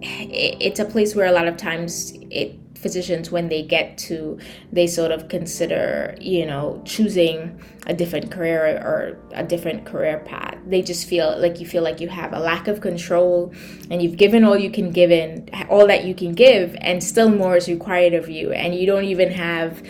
it's 0.00 0.78
a 0.78 0.84
place 0.84 1.14
where 1.14 1.26
a 1.26 1.32
lot 1.32 1.48
of 1.48 1.56
times 1.56 2.12
it 2.30 2.58
physicians 2.78 3.32
when 3.32 3.48
they 3.48 3.60
get 3.62 3.98
to 3.98 4.38
they 4.72 4.86
sort 4.86 5.10
of 5.10 5.28
consider 5.28 6.16
you 6.20 6.46
know 6.46 6.80
choosing 6.84 7.60
a 7.86 7.94
different 7.94 8.30
career 8.30 8.78
or 8.84 9.18
a 9.32 9.42
different 9.42 9.84
career 9.84 10.18
path. 10.20 10.56
They 10.66 10.82
just 10.82 11.08
feel 11.08 11.36
like 11.38 11.58
you 11.58 11.66
feel 11.66 11.82
like 11.82 12.00
you 12.00 12.08
have 12.08 12.32
a 12.32 12.38
lack 12.38 12.68
of 12.68 12.80
control 12.80 13.52
and 13.90 14.02
you've 14.02 14.16
given 14.16 14.44
all 14.44 14.56
you 14.56 14.70
can 14.70 14.90
give 14.90 15.10
in 15.10 15.48
all 15.68 15.86
that 15.86 16.04
you 16.04 16.14
can 16.14 16.34
give 16.34 16.76
and 16.80 17.02
still 17.02 17.30
more 17.30 17.56
is 17.56 17.68
required 17.68 18.12
of 18.12 18.28
you 18.28 18.52
and 18.52 18.74
you 18.74 18.86
don't 18.86 19.04
even 19.04 19.30
have 19.30 19.82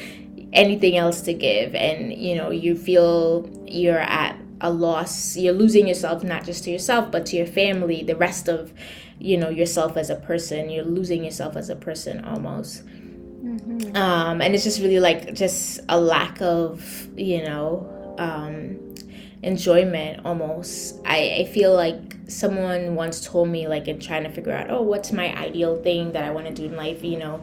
anything 0.53 0.97
else 0.97 1.21
to 1.23 1.35
give. 1.35 1.75
And 1.75 2.15
you 2.15 2.37
know 2.37 2.51
you 2.51 2.77
feel 2.77 3.51
you're 3.67 3.99
at 3.99 4.38
a 4.61 4.71
loss. 4.71 5.37
You're 5.37 5.55
losing 5.55 5.89
yourself 5.89 6.23
not 6.23 6.45
just 6.45 6.65
to 6.65 6.71
yourself 6.71 7.11
but 7.11 7.27
to 7.27 7.37
your 7.37 7.47
family 7.47 8.03
the 8.03 8.17
rest 8.17 8.49
of 8.49 8.73
you 9.19 9.37
know 9.37 9.49
yourself 9.49 9.97
as 9.97 10.11
a 10.11 10.17
person. 10.17 10.71
You're 10.71 10.85
losing 10.85 11.25
yourself 11.25 11.57
as 11.57 11.71
a 11.71 11.77
person 11.77 12.25
almost. 12.25 12.85
Mm-hmm. 12.87 13.97
um, 13.97 14.43
and 14.43 14.53
it's 14.53 14.65
just 14.65 14.81
really 14.81 14.99
like 14.99 15.33
just 15.33 15.79
a 15.89 16.01
lack 16.01 16.43
of 16.43 17.09
you 17.17 17.45
know 17.45 18.15
um, 18.19 18.95
enjoyment 19.43 20.27
almost. 20.27 20.97
I, 21.05 21.37
I 21.41 21.45
feel 21.45 21.73
like 21.73 22.17
someone 22.27 22.97
once 22.97 23.25
told 23.25 23.49
me 23.49 23.69
like 23.69 23.87
in 23.87 24.01
trying 24.01 24.25
to 24.25 24.31
figure 24.31 24.53
out 24.53 24.71
oh 24.71 24.83
what's 24.83 25.13
my 25.13 25.35
ideal 25.35 25.83
thing 25.83 26.13
that 26.13 26.25
i 26.25 26.31
want 26.31 26.47
to 26.47 26.53
do 26.53 26.67
in 26.67 26.77
life? 26.77 27.03
You 27.05 27.19
know 27.19 27.43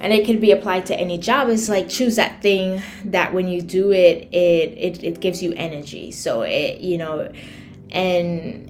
and 0.00 0.12
it 0.12 0.24
can 0.24 0.40
be 0.40 0.50
applied 0.50 0.86
to 0.86 0.98
any 0.98 1.18
job. 1.18 1.48
Is 1.48 1.68
like 1.68 1.88
choose 1.88 2.16
that 2.16 2.42
thing 2.42 2.82
that 3.04 3.32
when 3.32 3.48
you 3.48 3.62
do 3.62 3.92
it 3.92 4.28
it 4.32 4.76
it, 4.76 5.04
it 5.04 5.20
gives 5.20 5.42
you 5.42 5.52
energy. 5.56 6.10
So 6.10 6.42
it 6.42 6.80
you 6.80 6.98
know 6.98 7.30
and 7.90 8.66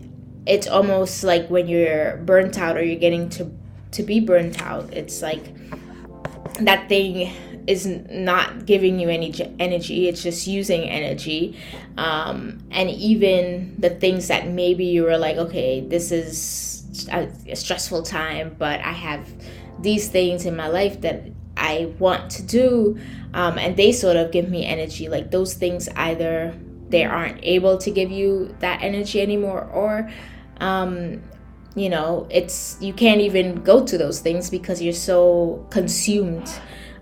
it's 0.46 0.66
almost 0.66 1.22
like 1.22 1.48
when 1.48 1.68
you're 1.68 2.16
burnt 2.18 2.58
out 2.58 2.76
or 2.76 2.82
you're 2.82 2.98
getting 2.98 3.28
to 3.30 3.50
to 3.92 4.02
be 4.02 4.20
burnt 4.20 4.62
out 4.62 4.92
it's 4.94 5.20
like 5.20 5.52
that 6.60 6.88
thing 6.88 7.32
is 7.66 7.86
not 7.86 8.66
giving 8.66 8.98
you 8.98 9.08
any 9.08 9.32
energy. 9.60 10.08
It's 10.08 10.22
just 10.22 10.46
using 10.46 10.82
energy. 10.82 11.56
Um, 11.96 12.58
and 12.70 12.90
even 12.90 13.76
the 13.78 13.90
things 13.90 14.28
that 14.28 14.48
maybe 14.48 14.84
you 14.84 15.04
were 15.04 15.18
like 15.18 15.36
okay 15.36 15.80
this 15.80 16.10
is 16.10 17.08
a, 17.12 17.28
a 17.46 17.56
stressful 17.56 18.02
time 18.02 18.54
but 18.58 18.80
i 18.80 18.92
have 18.92 19.28
these 19.82 20.08
things 20.08 20.46
in 20.46 20.56
my 20.56 20.68
life 20.68 21.00
that 21.02 21.24
I 21.56 21.92
want 21.98 22.30
to 22.32 22.42
do, 22.42 22.98
um, 23.34 23.58
and 23.58 23.76
they 23.76 23.92
sort 23.92 24.16
of 24.16 24.32
give 24.32 24.48
me 24.48 24.64
energy. 24.64 25.08
Like 25.08 25.30
those 25.30 25.54
things, 25.54 25.88
either 25.96 26.54
they 26.88 27.04
aren't 27.04 27.38
able 27.42 27.78
to 27.78 27.90
give 27.90 28.10
you 28.10 28.54
that 28.60 28.82
energy 28.82 29.20
anymore, 29.20 29.64
or 29.64 30.10
um, 30.60 31.22
you 31.74 31.88
know, 31.88 32.26
it's 32.30 32.76
you 32.80 32.92
can't 32.92 33.20
even 33.20 33.62
go 33.62 33.84
to 33.84 33.98
those 33.98 34.20
things 34.20 34.50
because 34.50 34.82
you're 34.82 34.92
so 34.92 35.66
consumed 35.70 36.50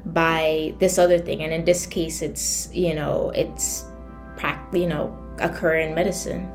by 0.07 0.75
this 0.79 0.99
other 0.99 1.19
thing. 1.19 1.43
And 1.43 1.53
in 1.53 1.65
this 1.65 1.87
case, 1.87 2.23
it's 2.23 2.69
you 2.73 2.95
know, 2.95 3.31
it's 3.35 3.85
practically 4.37 4.83
you 4.83 4.89
know, 4.89 5.17
occur 5.39 5.77
in 5.77 5.95
medicine. 5.95 6.51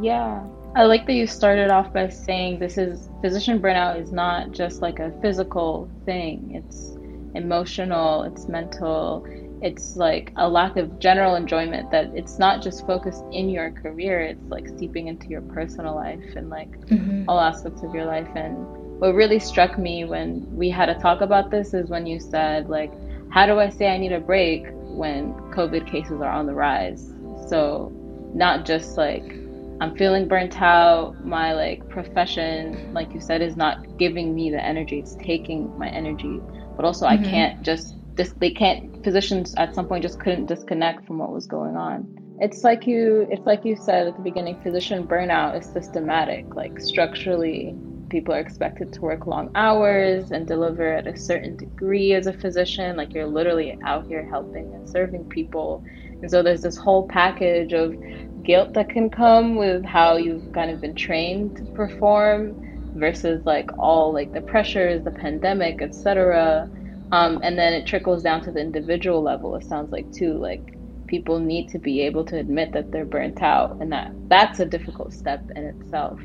Yeah, 0.00 0.42
I 0.74 0.84
like 0.84 1.06
that 1.06 1.12
you 1.12 1.26
started 1.26 1.70
off 1.70 1.92
by 1.92 2.08
saying 2.08 2.58
this 2.58 2.78
is 2.78 3.10
physician 3.20 3.60
burnout 3.60 4.00
is 4.00 4.10
not 4.10 4.52
just 4.52 4.80
like 4.80 5.00
a 5.00 5.12
physical 5.20 5.90
thing. 6.06 6.52
It's 6.54 6.96
emotional, 7.34 8.22
it's 8.22 8.48
mental, 8.48 9.26
it's 9.60 9.96
like 9.96 10.32
a 10.36 10.48
lack 10.48 10.78
of 10.78 10.98
general 10.98 11.34
enjoyment 11.34 11.90
that 11.90 12.06
it's 12.14 12.38
not 12.38 12.62
just 12.62 12.86
focused 12.86 13.22
in 13.32 13.50
your 13.50 13.70
career, 13.70 14.20
it's 14.20 14.42
like 14.48 14.66
seeping 14.78 15.08
into 15.08 15.28
your 15.28 15.42
personal 15.42 15.94
life 15.94 16.24
and 16.36 16.48
like 16.48 16.70
mm-hmm. 16.86 17.28
all 17.28 17.38
aspects 17.38 17.82
of 17.82 17.94
your 17.94 18.06
life. 18.06 18.28
And 18.34 18.56
what 18.98 19.14
really 19.14 19.38
struck 19.38 19.78
me 19.78 20.04
when 20.04 20.46
we 20.56 20.70
had 20.70 20.88
a 20.88 20.94
talk 20.94 21.20
about 21.20 21.50
this 21.50 21.74
is 21.74 21.90
when 21.90 22.06
you 22.06 22.18
said, 22.18 22.70
like, 22.70 22.92
how 23.30 23.44
do 23.44 23.60
I 23.60 23.68
say 23.68 23.88
I 23.88 23.98
need 23.98 24.12
a 24.12 24.20
break 24.20 24.64
when 24.72 25.34
COVID 25.52 25.90
cases 25.90 26.22
are 26.22 26.32
on 26.32 26.46
the 26.46 26.54
rise? 26.54 27.12
So, 27.46 27.92
not 28.34 28.64
just 28.64 28.96
like 28.96 29.41
I'm 29.82 29.96
feeling 29.96 30.28
burnt 30.28 30.62
out. 30.62 31.24
My 31.24 31.54
like 31.54 31.88
profession, 31.88 32.94
like 32.94 33.12
you 33.12 33.20
said, 33.20 33.42
is 33.42 33.56
not 33.56 33.98
giving 33.98 34.32
me 34.32 34.48
the 34.48 34.64
energy. 34.64 35.00
It's 35.00 35.16
taking 35.16 35.76
my 35.76 35.88
energy. 35.88 36.40
But 36.76 36.84
also, 36.84 37.04
mm-hmm. 37.04 37.24
I 37.24 37.28
can't 37.28 37.62
just 37.62 37.96
this. 38.14 38.32
They 38.38 38.52
can't. 38.52 39.02
Physicians 39.02 39.56
at 39.56 39.74
some 39.74 39.88
point 39.88 40.04
just 40.04 40.20
couldn't 40.20 40.46
disconnect 40.46 41.04
from 41.04 41.18
what 41.18 41.32
was 41.32 41.48
going 41.48 41.76
on. 41.76 42.06
It's 42.38 42.62
like 42.62 42.86
you. 42.86 43.26
It's 43.28 43.44
like 43.44 43.64
you 43.64 43.74
said 43.74 44.06
at 44.06 44.14
the 44.14 44.22
beginning. 44.22 44.62
Physician 44.62 45.04
burnout 45.04 45.58
is 45.58 45.66
systematic. 45.66 46.54
Like 46.54 46.78
structurally, 46.78 47.74
people 48.08 48.32
are 48.34 48.40
expected 48.40 48.92
to 48.92 49.00
work 49.00 49.26
long 49.26 49.50
hours 49.56 50.30
and 50.30 50.46
deliver 50.46 50.92
at 50.92 51.08
a 51.08 51.16
certain 51.16 51.56
degree 51.56 52.12
as 52.12 52.28
a 52.28 52.32
physician. 52.32 52.96
Like 52.96 53.12
you're 53.14 53.26
literally 53.26 53.76
out 53.84 54.06
here 54.06 54.24
helping 54.30 54.72
and 54.74 54.88
serving 54.88 55.24
people. 55.24 55.84
And 56.20 56.30
so 56.30 56.40
there's 56.40 56.62
this 56.62 56.76
whole 56.76 57.08
package 57.08 57.72
of 57.72 57.96
guilt 58.44 58.74
that 58.74 58.88
can 58.88 59.10
come 59.10 59.56
with 59.56 59.84
how 59.84 60.16
you've 60.16 60.52
kind 60.52 60.70
of 60.70 60.80
been 60.80 60.94
trained 60.94 61.56
to 61.56 61.64
perform 61.72 62.54
versus 62.94 63.44
like 63.46 63.70
all 63.78 64.12
like 64.12 64.32
the 64.32 64.40
pressures, 64.40 65.02
the 65.04 65.10
pandemic, 65.10 65.82
etc. 65.82 66.68
Um, 67.12 67.40
and 67.42 67.58
then 67.58 67.72
it 67.72 67.86
trickles 67.86 68.22
down 68.22 68.42
to 68.42 68.50
the 68.50 68.60
individual 68.60 69.22
level. 69.22 69.54
It 69.56 69.64
sounds 69.64 69.92
like 69.92 70.10
too 70.12 70.34
like 70.34 70.74
people 71.06 71.38
need 71.38 71.68
to 71.68 71.78
be 71.78 72.00
able 72.00 72.24
to 72.24 72.38
admit 72.38 72.72
that 72.72 72.90
they're 72.90 73.04
burnt 73.04 73.42
out, 73.42 73.80
and 73.80 73.92
that 73.92 74.12
that's 74.28 74.60
a 74.60 74.66
difficult 74.66 75.12
step 75.12 75.42
in 75.54 75.64
itself. 75.64 76.20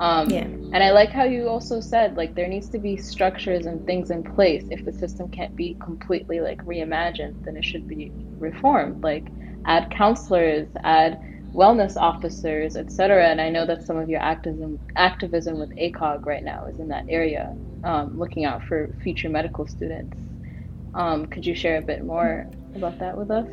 Um, 0.00 0.30
yeah. 0.30 0.44
And 0.44 0.82
I 0.82 0.90
like 0.90 1.10
how 1.10 1.24
you 1.24 1.48
also 1.48 1.80
said 1.80 2.16
like 2.16 2.34
there 2.34 2.48
needs 2.48 2.68
to 2.70 2.78
be 2.78 2.96
structures 2.96 3.66
and 3.66 3.84
things 3.86 4.10
in 4.10 4.22
place. 4.22 4.64
If 4.70 4.84
the 4.84 4.92
system 4.92 5.28
can't 5.28 5.54
be 5.54 5.76
completely 5.80 6.40
like 6.40 6.64
reimagined, 6.64 7.44
then 7.44 7.56
it 7.56 7.64
should 7.64 7.86
be 7.86 8.10
reformed. 8.38 9.02
Like 9.02 9.26
add 9.66 9.90
counselors, 9.90 10.66
add 10.82 11.20
wellness 11.54 11.96
officers, 11.96 12.76
etc. 12.76 13.28
And 13.28 13.40
I 13.40 13.50
know 13.50 13.66
that 13.66 13.86
some 13.86 13.96
of 13.96 14.08
your 14.08 14.20
activism 14.20 14.78
activism 14.96 15.58
with 15.58 15.70
ACOG 15.76 16.24
right 16.26 16.44
now 16.44 16.66
is 16.66 16.78
in 16.78 16.88
that 16.88 17.04
area, 17.08 17.54
um, 17.84 18.18
looking 18.18 18.44
out 18.44 18.62
for 18.64 18.88
future 19.02 19.28
medical 19.28 19.66
students. 19.66 20.16
Um, 20.94 21.26
could 21.26 21.46
you 21.46 21.54
share 21.54 21.78
a 21.78 21.82
bit 21.82 22.04
more 22.04 22.46
about 22.74 22.98
that 23.00 23.16
with 23.16 23.30
us? 23.30 23.46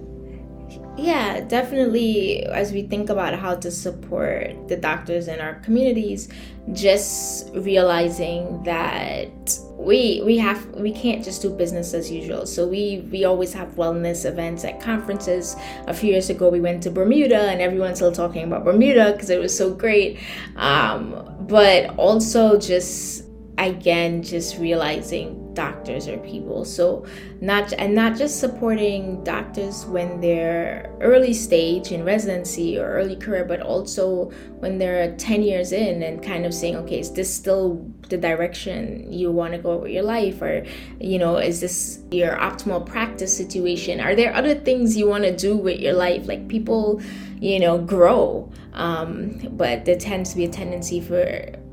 Yeah, 0.97 1.41
definitely. 1.41 2.45
As 2.45 2.71
we 2.71 2.83
think 2.83 3.09
about 3.09 3.33
how 3.39 3.55
to 3.55 3.71
support 3.71 4.67
the 4.67 4.75
doctors 4.75 5.27
in 5.27 5.39
our 5.39 5.55
communities, 5.61 6.29
just 6.73 7.49
realizing 7.53 8.61
that 8.63 9.29
we 9.77 10.21
we 10.25 10.37
have 10.37 10.65
we 10.75 10.91
can't 10.91 11.23
just 11.23 11.41
do 11.41 11.49
business 11.49 11.93
as 11.93 12.11
usual 12.11 12.45
so 12.45 12.67
we 12.67 13.07
we 13.11 13.23
always 13.23 13.53
have 13.53 13.69
wellness 13.75 14.25
events 14.25 14.65
at 14.65 14.79
conferences 14.79 15.55
a 15.87 15.93
few 15.93 16.11
years 16.11 16.29
ago 16.29 16.49
we 16.49 16.59
went 16.59 16.83
to 16.83 16.91
bermuda 16.91 17.49
and 17.49 17.61
everyone's 17.61 17.97
still 17.97 18.11
talking 18.11 18.43
about 18.43 18.65
bermuda 18.65 19.13
because 19.13 19.29
it 19.29 19.39
was 19.39 19.57
so 19.57 19.73
great 19.73 20.19
um, 20.57 21.33
but 21.47 21.89
also 21.97 22.59
just 22.59 23.23
again 23.57 24.21
just 24.21 24.57
realizing 24.57 25.48
doctors 25.59 26.07
or 26.07 26.17
people. 26.19 26.63
So 26.63 27.05
not 27.41 27.73
and 27.73 27.93
not 27.93 28.17
just 28.17 28.39
supporting 28.39 29.21
doctors 29.25 29.85
when 29.85 30.21
they're 30.21 30.89
early 31.01 31.33
stage 31.33 31.91
in 31.91 32.05
residency 32.05 32.77
or 32.79 32.85
early 32.99 33.17
career 33.17 33.43
but 33.43 33.59
also 33.61 34.31
when 34.61 34.77
they're 34.77 35.15
10 35.17 35.41
years 35.41 35.73
in 35.73 36.01
and 36.01 36.23
kind 36.23 36.45
of 36.45 36.53
saying 36.53 36.77
okay 36.77 36.99
is 36.99 37.11
this 37.11 37.33
still 37.41 37.85
the 38.07 38.17
direction 38.17 39.11
you 39.11 39.31
want 39.31 39.51
to 39.53 39.59
go 39.59 39.77
with 39.77 39.91
your 39.91 40.03
life? 40.03 40.41
Or 40.41 40.65
you 41.01 41.19
know 41.19 41.35
is 41.37 41.59
this 41.59 41.99
your 42.09 42.37
optimal 42.37 42.85
practice 42.85 43.35
situation? 43.35 43.99
Are 43.99 44.15
there 44.15 44.33
other 44.33 44.55
things 44.55 44.95
you 44.95 45.07
want 45.07 45.25
to 45.25 45.35
do 45.35 45.57
with 45.57 45.79
your 45.79 45.93
life? 45.93 46.25
Like 46.25 46.47
people 46.47 47.01
you 47.41 47.59
know 47.59 47.77
grow 47.77 48.49
um, 48.73 49.39
but 49.51 49.85
there 49.85 49.97
tends 49.97 50.29
to 50.31 50.37
be 50.37 50.45
a 50.45 50.49
tendency 50.49 51.01
for 51.01 51.23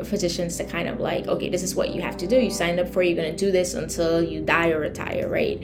physicians 0.05 0.57
to 0.57 0.65
kind 0.65 0.89
of 0.89 1.01
like 1.01 1.27
okay 1.27 1.49
this 1.49 1.63
is 1.63 1.75
what 1.75 1.95
you 1.95 2.03
have 2.03 2.17
to 2.17 2.27
do. 2.27 2.37
You 2.39 2.51
signed 2.51 2.81
up 2.81 2.89
for 2.89 3.03
you're 3.03 3.17
going 3.17 3.35
to 3.35 3.37
do 3.37 3.51
this 3.51 3.75
until 3.75 4.23
you 4.23 4.43
die 4.43 4.71
or 4.71 4.81
retire 4.81 5.29
right? 5.29 5.63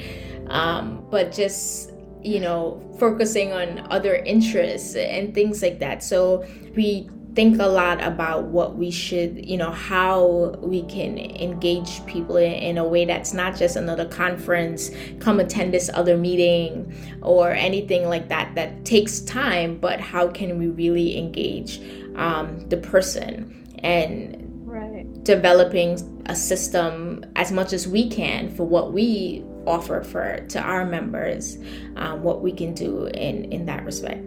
Um, 0.49 1.07
but 1.11 1.33
just 1.33 1.91
you 2.23 2.41
know 2.41 2.81
focusing 2.99 3.53
on 3.53 3.87
other 3.91 4.15
interests 4.15 4.95
and 4.95 5.35
things 5.35 5.63
like 5.63 5.79
that. 5.81 6.03
So 6.03 6.47
we 6.77 7.09
think 7.35 7.59
a 7.61 7.67
lot 7.67 8.03
about 8.03 8.45
what 8.45 8.77
we 8.77 8.91
should, 8.91 9.49
you 9.49 9.57
know, 9.57 9.71
how 9.71 10.55
we 10.61 10.83
can 10.83 11.19
engage 11.19 12.05
people 12.07 12.37
in, 12.37 12.77
a 12.77 12.87
way 12.87 13.05
that's 13.05 13.33
not 13.33 13.57
just 13.57 13.77
another 13.77 14.07
conference, 14.07 14.91
come 15.19 15.41
attend 15.41 15.73
this 15.73 15.91
other 15.95 16.17
meeting 16.17 16.95
or 17.23 17.51
anything 17.53 18.09
like 18.09 18.29
that 18.29 18.55
that 18.55 18.85
takes 18.85 19.21
time, 19.21 19.79
but 19.79 20.01
how 20.01 20.29
can 20.29 20.59
we 20.59 20.69
really 20.69 21.17
engage 21.17 21.81
um, 22.17 22.61
the 22.69 22.77
person 22.77 23.62
and 23.83 24.37
right. 24.67 25.07
developing 25.25 26.23
a 26.27 26.37
system 26.37 27.25
as 27.37 27.53
much 27.53 27.73
as 27.73 27.87
we 27.87 28.09
can 28.09 28.55
for 28.55 28.65
what 28.65 28.93
we 28.93 29.45
offer 29.67 30.03
for 30.03 30.45
to 30.49 30.61
our 30.61 30.85
members, 30.85 31.59
um, 31.97 32.23
what 32.23 32.43
we 32.43 32.53
can 32.53 32.75
do 32.75 33.07
in 33.07 33.45
in 33.53 33.67
that 33.67 33.85
respect. 33.85 34.25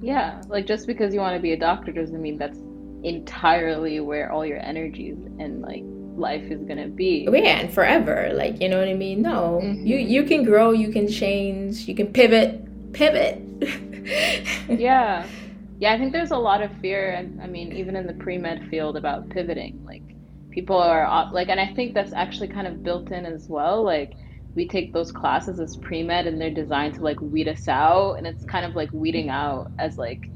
Yeah, 0.00 0.42
like 0.48 0.66
just 0.66 0.86
because 0.86 1.14
you 1.14 1.20
want 1.20 1.36
to 1.36 1.40
be 1.40 1.52
a 1.52 1.56
doctor 1.56 1.92
doesn't 1.92 2.20
mean 2.20 2.36
that's 2.36 2.58
entirely 3.04 4.00
where 4.00 4.30
all 4.30 4.44
your 4.44 4.58
energies 4.58 5.16
and 5.38 5.62
like 5.62 5.82
life 6.16 6.42
is 6.50 6.62
gonna 6.64 6.88
be. 6.88 7.26
Oh, 7.28 7.34
yeah, 7.34 7.60
and 7.60 7.72
forever. 7.72 8.30
Like 8.32 8.60
you 8.60 8.68
know 8.68 8.78
what 8.78 8.88
I 8.88 8.94
mean? 8.94 9.22
No, 9.22 9.60
mm-hmm. 9.62 9.86
you 9.86 9.96
you 9.98 10.24
can 10.24 10.44
grow, 10.44 10.72
you 10.72 10.90
can 10.90 11.08
change, 11.08 11.88
you 11.88 11.94
can 11.94 12.12
pivot, 12.12 12.92
pivot. 12.92 13.40
yeah, 14.68 15.26
yeah. 15.82 15.92
I 15.94 15.98
think 15.98 16.12
there's 16.12 16.30
a 16.30 16.38
lot 16.38 16.62
of 16.62 16.70
fear, 16.80 17.10
and 17.10 17.40
I 17.42 17.46
mean, 17.46 17.72
even 17.72 17.96
in 17.96 18.06
the 18.06 18.14
pre 18.14 18.38
med 18.38 18.68
field 18.68 18.96
about 18.96 19.28
pivoting, 19.30 19.84
like 19.84 20.02
people 20.50 20.76
are 20.76 21.30
like, 21.32 21.48
and 21.48 21.60
I 21.60 21.72
think 21.74 21.94
that's 21.94 22.12
actually 22.12 22.48
kind 22.48 22.66
of 22.66 22.82
built 22.82 23.10
in 23.10 23.26
as 23.26 23.48
well, 23.48 23.82
like 23.82 24.14
we 24.54 24.68
take 24.68 24.92
those 24.92 25.10
classes 25.10 25.60
as 25.60 25.76
pre-med 25.76 26.26
and 26.26 26.40
they're 26.40 26.50
designed 26.50 26.94
to 26.94 27.00
like 27.00 27.20
weed 27.20 27.48
us 27.48 27.68
out 27.68 28.14
and 28.14 28.26
it's 28.26 28.44
kind 28.44 28.66
of 28.66 28.74
like 28.74 28.90
weeding 28.92 29.30
out 29.30 29.70
as 29.78 29.96
like 29.96 30.28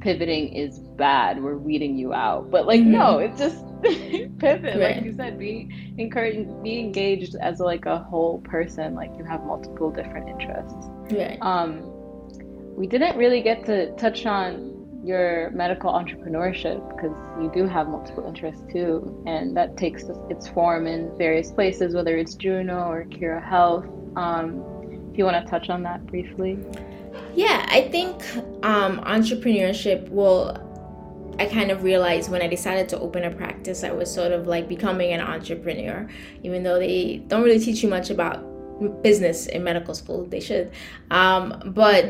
pivoting 0.00 0.52
is 0.52 0.80
bad 0.80 1.42
we're 1.42 1.56
weeding 1.56 1.96
you 1.96 2.12
out 2.12 2.50
but 2.50 2.66
like 2.66 2.80
mm-hmm. 2.80 2.92
no 2.92 3.18
it's 3.18 3.38
just 3.38 3.64
pivot 4.38 4.78
right. 4.78 4.96
like 4.96 5.04
you 5.04 5.12
said 5.12 5.38
be 5.38 5.68
encouraged 5.96 6.62
be 6.62 6.80
engaged 6.80 7.36
as 7.36 7.60
like 7.60 7.86
a 7.86 7.98
whole 7.98 8.40
person 8.40 8.94
like 8.94 9.10
you 9.16 9.24
have 9.24 9.42
multiple 9.44 9.90
different 9.90 10.28
interests 10.28 10.88
right 11.12 11.38
um 11.40 11.80
we 12.76 12.86
didn't 12.86 13.16
really 13.16 13.40
get 13.40 13.64
to 13.64 13.94
touch 13.96 14.26
on 14.26 14.71
your 15.04 15.50
medical 15.50 15.92
entrepreneurship 15.92 16.80
because 16.94 17.12
you 17.40 17.50
do 17.52 17.66
have 17.66 17.88
multiple 17.88 18.24
interests 18.26 18.62
too 18.72 19.22
and 19.26 19.56
that 19.56 19.76
takes 19.76 20.04
its 20.30 20.48
form 20.48 20.86
in 20.86 21.16
various 21.18 21.50
places 21.50 21.94
whether 21.94 22.16
it's 22.16 22.34
juno 22.34 22.88
or 22.88 23.04
Kiira 23.04 23.42
health. 23.42 23.86
Um, 24.16 24.62
if 25.10 25.18
you 25.18 25.24
want 25.24 25.44
to 25.44 25.50
touch 25.50 25.68
on 25.68 25.82
that 25.82 26.06
briefly. 26.06 26.58
Yeah 27.34 27.66
i 27.68 27.88
think 27.88 28.22
um, 28.64 29.00
entrepreneurship 29.00 30.08
will 30.08 30.56
I 31.38 31.46
kind 31.46 31.70
of 31.70 31.82
realized 31.82 32.30
when 32.30 32.42
I 32.42 32.46
decided 32.46 32.88
to 32.90 33.00
open 33.00 33.24
a 33.24 33.30
practice, 33.30 33.84
I 33.84 33.90
was 33.90 34.12
sort 34.12 34.32
of 34.32 34.46
like 34.46 34.68
becoming 34.68 35.12
an 35.12 35.20
entrepreneur, 35.20 36.06
even 36.42 36.62
though 36.62 36.78
they 36.78 37.22
don't 37.26 37.42
really 37.42 37.58
teach 37.58 37.82
you 37.82 37.88
much 37.88 38.10
about 38.10 38.44
business 38.88 39.46
in 39.46 39.64
medical 39.64 39.94
school 39.94 40.24
they 40.26 40.40
should. 40.40 40.70
Um, 41.10 41.62
but 41.66 42.04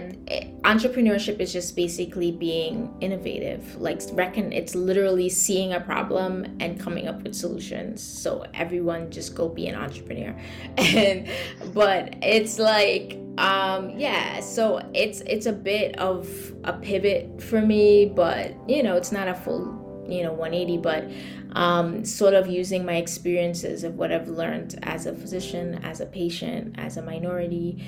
entrepreneurship 0.62 1.41
is 1.41 1.52
just 1.52 1.75
basically 1.76 2.33
being 2.33 2.95
innovative. 3.00 3.76
Like 3.81 4.00
reckon 4.12 4.52
it's 4.52 4.75
literally 4.75 5.29
seeing 5.29 5.73
a 5.73 5.81
problem 5.81 6.57
and 6.61 6.79
coming 6.79 7.09
up 7.09 7.23
with 7.23 7.35
solutions. 7.35 8.02
So 8.02 8.45
everyone 8.55 9.11
just 9.11 9.35
go 9.35 9.49
be 9.49 9.67
an 9.67 9.75
entrepreneur. 9.75 10.35
And 10.79 11.29
but 11.75 12.17
it's 12.23 12.59
like 12.59 13.19
um 13.38 13.99
yeah 13.99 14.41
so 14.41 14.79
it's 14.93 15.23
it's 15.23 15.47
a 15.47 15.52
bit 15.52 15.99
of 15.99 16.29
a 16.64 16.73
pivot 16.75 17.43
for 17.43 17.62
me 17.62 18.05
but 18.05 18.55
you 18.69 18.83
know 18.83 18.95
it's 18.95 19.11
not 19.11 19.26
a 19.26 19.35
full 19.35 19.81
you 20.09 20.23
know 20.23 20.32
180 20.32 20.78
but 20.78 21.11
um, 21.56 22.04
sort 22.04 22.35
of 22.35 22.47
using 22.47 22.85
my 22.85 22.97
experiences 22.97 23.85
of 23.85 23.94
what 23.94 24.12
i've 24.12 24.28
learned 24.28 24.78
as 24.82 25.06
a 25.06 25.14
physician 25.14 25.80
as 25.85 26.00
a 26.00 26.06
patient 26.06 26.75
as 26.78 26.97
a 26.97 27.02
minority 27.02 27.84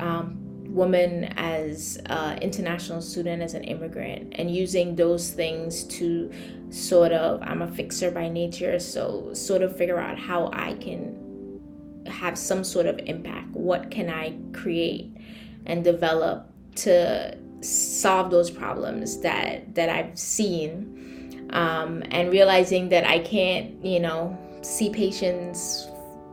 um, 0.00 0.42
woman 0.68 1.24
as 1.36 1.98
an 2.06 2.38
international 2.38 3.00
student 3.00 3.42
as 3.42 3.54
an 3.54 3.64
immigrant 3.64 4.34
and 4.36 4.54
using 4.54 4.96
those 4.96 5.30
things 5.30 5.84
to 5.84 6.30
sort 6.70 7.12
of 7.12 7.40
i'm 7.42 7.62
a 7.62 7.68
fixer 7.68 8.10
by 8.10 8.28
nature 8.28 8.78
so 8.78 9.32
sort 9.32 9.62
of 9.62 9.74
figure 9.76 9.98
out 9.98 10.18
how 10.18 10.50
i 10.52 10.74
can 10.74 11.26
have 12.06 12.38
some 12.38 12.64
sort 12.64 12.86
of 12.86 12.98
impact. 13.06 13.48
What 13.50 13.90
can 13.90 14.08
i 14.08 14.36
create 14.52 15.16
and 15.66 15.82
develop 15.82 16.50
to 16.76 17.36
solve 17.60 18.30
those 18.30 18.50
problems 18.50 19.20
that 19.20 19.74
that 19.74 19.88
i've 19.88 20.16
seen 20.18 21.05
um, 21.50 22.02
and 22.10 22.30
realizing 22.30 22.88
that 22.90 23.06
I 23.06 23.20
can't, 23.20 23.84
you 23.84 24.00
know, 24.00 24.36
see 24.62 24.90
patients, 24.90 25.88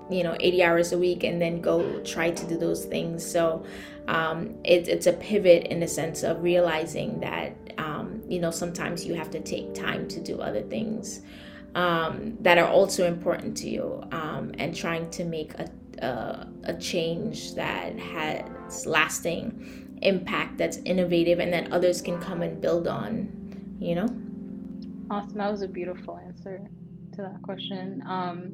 you 0.09 0.23
know, 0.23 0.35
80 0.39 0.63
hours 0.63 0.91
a 0.91 0.97
week 0.97 1.23
and 1.23 1.41
then 1.41 1.61
go 1.61 1.99
try 2.03 2.31
to 2.31 2.47
do 2.47 2.57
those 2.57 2.85
things. 2.85 3.25
So 3.25 3.65
um, 4.07 4.55
it, 4.63 4.87
it's 4.87 5.07
a 5.07 5.13
pivot 5.13 5.67
in 5.67 5.79
the 5.79 5.87
sense 5.87 6.23
of 6.23 6.43
realizing 6.43 7.19
that, 7.21 7.55
um, 7.77 8.21
you 8.27 8.39
know, 8.39 8.51
sometimes 8.51 9.05
you 9.05 9.13
have 9.15 9.31
to 9.31 9.39
take 9.39 9.73
time 9.73 10.07
to 10.09 10.19
do 10.19 10.39
other 10.39 10.61
things 10.61 11.21
um, 11.75 12.37
that 12.41 12.57
are 12.57 12.67
also 12.67 13.07
important 13.07 13.57
to 13.57 13.69
you 13.69 14.03
um, 14.11 14.51
and 14.57 14.75
trying 14.75 15.09
to 15.11 15.23
make 15.23 15.53
a, 15.55 15.69
a, 15.99 16.47
a 16.65 16.73
change 16.75 17.55
that 17.55 17.97
has 17.97 18.85
lasting 18.85 19.97
impact 20.01 20.57
that's 20.57 20.77
innovative 20.77 21.39
and 21.39 21.53
that 21.53 21.71
others 21.71 22.01
can 22.01 22.19
come 22.19 22.41
and 22.41 22.61
build 22.61 22.87
on, 22.87 23.77
you 23.79 23.95
know? 23.95 24.22
Awesome. 25.09 25.37
That 25.37 25.51
was 25.51 25.61
a 25.61 25.67
beautiful 25.67 26.19
answer 26.25 26.61
to 27.13 27.21
that 27.21 27.41
question. 27.41 28.01
Um, 28.07 28.51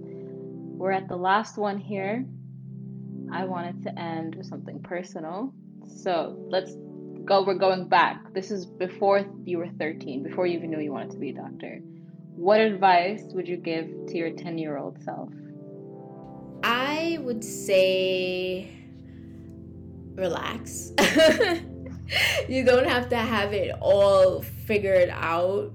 we're 0.77 0.91
at 0.91 1.07
the 1.07 1.15
last 1.15 1.57
one 1.57 1.77
here. 1.77 2.25
I 3.31 3.45
wanted 3.45 3.83
to 3.83 3.99
end 3.99 4.35
with 4.35 4.47
something 4.47 4.81
personal. 4.81 5.53
So 5.85 6.35
let's 6.49 6.75
go. 7.25 7.43
We're 7.43 7.55
going 7.55 7.87
back. 7.87 8.33
This 8.33 8.49
is 8.49 8.65
before 8.65 9.25
you 9.45 9.59
were 9.59 9.69
13, 9.77 10.23
before 10.23 10.47
you 10.47 10.57
even 10.57 10.71
knew 10.71 10.79
you 10.79 10.91
wanted 10.91 11.11
to 11.11 11.17
be 11.17 11.29
a 11.29 11.33
doctor. 11.33 11.79
What 12.35 12.59
advice 12.61 13.23
would 13.33 13.47
you 13.47 13.57
give 13.57 13.87
to 14.07 14.17
your 14.17 14.31
10 14.31 14.57
year 14.57 14.77
old 14.77 15.01
self? 15.03 15.29
I 16.63 17.19
would 17.21 17.43
say 17.43 18.71
relax. 20.15 20.91
you 22.49 22.65
don't 22.65 22.87
have 22.87 23.09
to 23.09 23.17
have 23.17 23.53
it 23.53 23.75
all 23.81 24.41
figured 24.41 25.09
out 25.11 25.71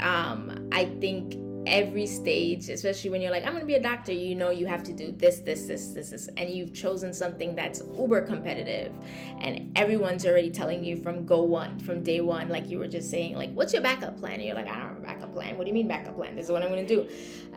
um, 0.00 0.68
I 0.72 0.86
think 1.00 1.36
every 1.66 2.06
stage, 2.06 2.68
especially 2.68 3.10
when 3.10 3.22
you're 3.22 3.30
like, 3.30 3.46
I'm 3.46 3.52
gonna 3.52 3.64
be 3.64 3.74
a 3.74 3.82
doctor, 3.82 4.12
you 4.12 4.34
know, 4.34 4.50
you 4.50 4.66
have 4.66 4.82
to 4.84 4.92
do 4.92 5.12
this, 5.12 5.38
this, 5.38 5.66
this, 5.66 5.88
this, 5.88 6.10
this, 6.10 6.28
and 6.36 6.50
you've 6.50 6.74
chosen 6.74 7.12
something 7.12 7.54
that's 7.54 7.82
uber 7.96 8.22
competitive, 8.22 8.92
and 9.40 9.72
everyone's 9.76 10.26
already 10.26 10.50
telling 10.50 10.84
you 10.84 10.96
from 10.96 11.24
go 11.24 11.42
one, 11.42 11.78
from 11.78 12.02
day 12.02 12.20
one, 12.20 12.48
like 12.48 12.68
you 12.68 12.78
were 12.78 12.88
just 12.88 13.10
saying, 13.10 13.34
like, 13.34 13.52
what's 13.52 13.72
your 13.72 13.82
backup 13.82 14.18
plan? 14.18 14.34
And 14.34 14.44
you're 14.44 14.54
like, 14.54 14.68
I 14.68 14.78
don't 14.78 14.88
have 14.88 14.96
a 14.98 15.00
backup 15.00 15.32
plan. 15.32 15.56
What 15.56 15.64
do 15.64 15.68
you 15.68 15.74
mean 15.74 15.88
backup 15.88 16.16
plan? 16.16 16.36
This 16.36 16.46
is 16.46 16.52
what 16.52 16.62
I'm 16.62 16.68
gonna 16.68 16.86
do. 16.86 17.08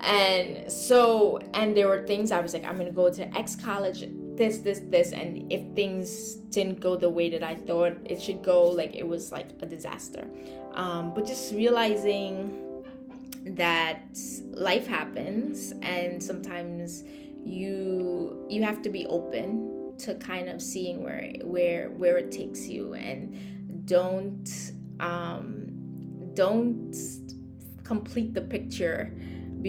And 0.01 0.71
so, 0.71 1.39
and 1.53 1.75
there 1.75 1.87
were 1.87 2.05
things 2.05 2.31
I 2.31 2.39
was 2.39 2.53
like, 2.53 2.65
I'm 2.65 2.77
gonna 2.77 2.91
go 2.91 3.11
to 3.11 3.37
X 3.37 3.55
college, 3.55 4.03
this, 4.37 4.59
this, 4.59 4.81
this, 4.89 5.11
and 5.11 5.51
if 5.51 5.61
things 5.75 6.35
didn't 6.51 6.79
go 6.79 6.95
the 6.95 7.09
way 7.09 7.29
that 7.29 7.43
I 7.43 7.55
thought 7.55 7.97
it 8.05 8.21
should 8.21 8.43
go, 8.43 8.63
like 8.63 8.95
it 8.95 9.07
was 9.07 9.31
like 9.31 9.49
a 9.61 9.65
disaster. 9.65 10.27
Um, 10.73 11.13
but 11.13 11.25
just 11.25 11.53
realizing 11.53 12.63
that 13.55 14.17
life 14.51 14.87
happens 14.87 15.73
and 15.81 16.21
sometimes 16.21 17.03
you 17.43 18.45
you 18.49 18.61
have 18.61 18.81
to 18.81 18.89
be 18.89 19.05
open 19.05 19.93
to 19.97 20.15
kind 20.15 20.49
of 20.49 20.61
seeing 20.61 21.01
where 21.03 21.31
where 21.43 21.89
where 21.91 22.17
it 22.17 22.31
takes 22.31 22.67
you 22.67 22.93
and 22.93 23.85
don't 23.85 24.73
um 24.99 25.67
don't 26.33 26.93
complete 27.83 28.33
the 28.33 28.41
picture 28.41 29.13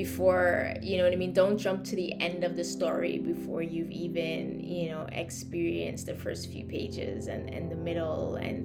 before 0.03 0.75
you 0.81 0.97
know 0.97 1.03
what 1.03 1.13
i 1.13 1.17
mean? 1.17 1.33
Don't 1.33 1.59
jump 1.59 1.83
to 1.91 1.97
the 1.97 2.11
end 2.21 2.45
of 2.45 2.53
the 2.55 2.63
story 2.77 3.19
before 3.19 3.63
you've 3.63 3.91
even 3.91 4.61
you 4.61 4.91
know 4.91 5.07
experienced 5.25 6.07
the 6.07 6.15
first 6.15 6.43
few 6.53 6.65
pages 6.77 7.27
and 7.27 7.51
and 7.57 7.65
the 7.75 7.81
middle 7.89 8.37
and 8.37 8.61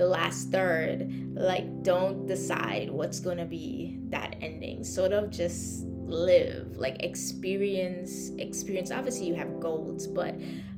the 0.00 0.06
last 0.06 0.50
third. 0.50 0.96
Like 1.34 1.68
don't 1.82 2.26
decide 2.26 2.90
what's 2.90 3.20
to 3.20 3.44
be 3.44 3.98
that 4.14 4.36
ending. 4.40 4.82
Sort 4.82 5.12
of 5.12 5.30
just 5.30 5.84
live. 6.28 6.76
Like 6.76 7.02
experience 7.02 8.30
experience. 8.38 8.90
Obviously 8.90 9.26
you 9.26 9.34
have 9.34 9.60
goals 9.60 10.06
but 10.06 10.34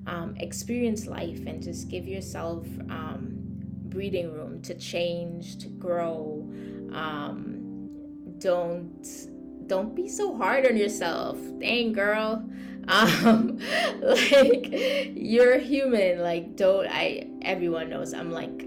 um, 0.09 0.35
experience 0.39 1.07
life 1.07 1.43
and 1.47 1.63
just 1.63 1.89
give 1.89 2.09
yourself 2.09 2.67
um, 2.91 3.39
breathing 3.95 4.33
room 4.33 4.61
to 4.63 4.75
change 4.75 5.59
to 5.59 5.69
grow. 5.69 6.51
Um, 6.93 7.53
don't 8.39 9.07
don't 9.73 9.97
be 9.97 10.07
so 10.07 10.37
hard 10.37 10.67
on 10.67 10.77
yourself. 10.77 11.39
Dang 11.59 11.95
girl. 11.95 12.45
Um 12.89 13.59
like 14.03 14.69
you're 15.17 15.59
human. 15.59 16.19
Like 16.19 16.57
don't 16.57 16.87
i 16.89 17.27
everyone 17.41 17.89
knows 17.89 18.13
i'm 18.13 18.31
like 18.31 18.59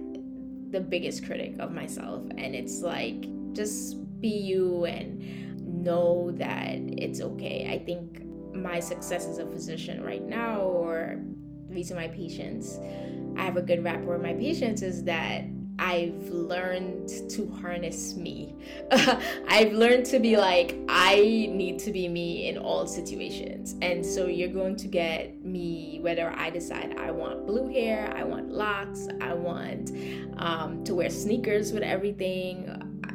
the 0.72 0.80
biggest 0.80 1.24
critic 1.28 1.58
of 1.60 1.72
myself. 1.72 2.24
And 2.40 2.56
it's 2.56 2.82
like 2.82 3.28
just 3.54 3.98
be 4.20 4.30
you 4.30 4.86
and 4.86 5.86
know 5.86 6.32
that 6.38 6.74
it's 7.06 7.22
okay. 7.22 7.70
I 7.72 7.86
think 7.86 8.26
my 8.56 8.80
success 8.80 9.28
as 9.28 9.38
a 9.38 9.46
physician 9.46 10.04
right 10.04 10.24
now, 10.24 10.62
or 10.62 11.22
reason 11.70 11.98
my 11.98 12.08
patients, 12.08 12.80
I 13.38 13.44
have 13.44 13.58
a 13.58 13.62
good 13.62 13.84
rapport 13.84 14.18
with 14.18 14.24
my 14.24 14.34
patients, 14.34 14.82
is 14.82 15.04
that 15.04 15.44
I've 15.78 16.30
learned 16.30 17.10
to 17.32 17.48
harness 17.62 18.16
me. 18.16 18.56
I've 19.48 19.74
learned 19.74 20.06
to 20.08 20.20
be 20.20 20.38
like, 20.38 20.78
I 20.88 21.50
need 21.52 21.80
to 21.80 21.92
be 21.92 22.08
me 22.08 22.48
in 22.48 22.58
all 22.58 22.88
situations. 22.88 23.76
And 23.82 24.06
so 24.06 24.28
you're 24.28 24.50
going 24.50 24.78
to 24.78 24.88
get 24.88 25.44
me 25.44 26.00
whether 26.02 26.32
I 26.32 26.50
decide 26.50 26.98
I 26.98 27.12
want 27.12 27.46
blue 27.46 27.68
hair, 27.68 28.14
I 28.16 28.24
want 28.24 28.52
locks, 28.52 29.08
I 29.22 29.34
want 29.34 29.92
um, 30.38 30.84
to 30.86 30.96
wear 30.96 31.10
sneakers 31.10 31.74
with 31.74 31.84
everything. 31.84 32.68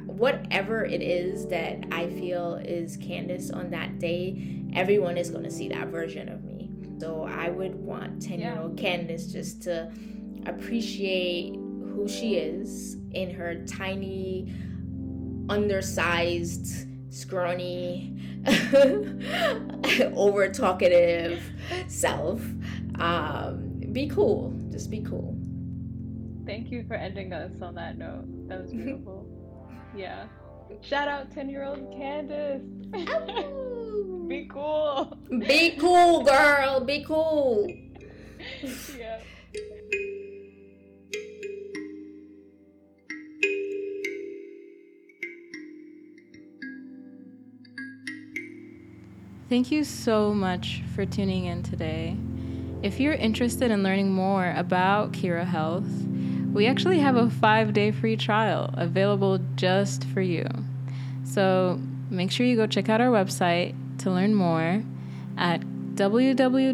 Whatever 0.07 0.85
it 0.85 1.01
is 1.01 1.46
that 1.46 1.85
I 1.92 2.09
feel 2.11 2.57
is 2.57 2.99
Candice 2.99 3.55
on 3.55 3.70
that 3.70 3.99
day, 3.99 4.62
everyone 4.75 5.16
is 5.16 5.31
going 5.31 5.44
to 5.44 5.51
see 5.51 5.68
that 5.68 5.88
version 5.88 6.29
of 6.29 6.44
me. 6.44 6.70
So 6.99 7.25
I 7.25 7.49
would 7.49 7.75
want 7.75 8.20
10 8.20 8.40
year 8.40 8.59
old 8.61 8.77
Candice 8.77 9.33
just 9.33 9.62
to 9.62 9.90
appreciate 10.46 11.57
who 11.94 12.09
she 12.09 12.37
is 12.37 12.96
in 13.12 13.31
her 13.31 13.64
tiny, 13.66 14.55
undersized, 15.48 16.87
scrawny, 17.12 18.16
over 20.14 20.48
talkative 20.48 21.42
self. 21.88 22.40
Um, 22.98 23.81
be 23.92 24.09
cool. 24.09 24.55
Just 24.70 24.90
be 24.90 25.00
cool. 25.03 25.37
Thank 26.46 26.70
you 26.70 26.85
for 26.87 26.94
ending 26.94 27.33
us 27.33 27.53
on 27.62 27.74
that 27.74 27.98
note. 27.98 28.24
That 28.48 28.62
was 28.62 28.72
beautiful. 28.72 29.26
yeah. 29.96 30.26
Shout 30.83 31.09
out 31.09 31.31
10 31.33 31.48
year 31.48 31.64
old 31.64 31.79
Candice. 31.92 32.62
be 34.29 34.46
cool. 34.46 35.18
Be 35.46 35.76
cool, 35.79 36.22
girl. 36.22 36.81
Be 36.81 37.05
cool. 37.05 37.66
yeah. 38.98 39.20
Thank 49.51 49.71
you 49.73 49.83
so 49.83 50.33
much 50.33 50.81
for 50.95 51.05
tuning 51.05 51.47
in 51.47 51.65
today. 51.65 52.17
If 52.85 53.01
you're 53.01 53.15
interested 53.15 53.73
in 53.73 53.83
learning 53.83 54.13
more 54.13 54.55
about 54.57 55.11
Kiira 55.11 55.45
Health, 55.45 55.89
we 56.53 56.69
actually 56.69 57.01
have 57.01 57.17
a 57.17 57.29
five 57.29 57.73
day 57.73 57.91
free 57.91 58.17
trial 58.17 58.73
available 58.75 59.41
just 59.57 60.05
for 60.05 60.21
you. 60.21 60.47
So 61.25 61.81
make 62.11 62.31
sure 62.31 62.47
you 62.47 62.55
go 62.55 62.69
check 62.69 62.89
out 62.89 63.01
our 63.01 63.09
website 63.09 63.75
to 63.99 64.13
learn 64.13 64.37
more 64.37 64.85
at 65.37 65.63
www.kiira.io 65.97 66.71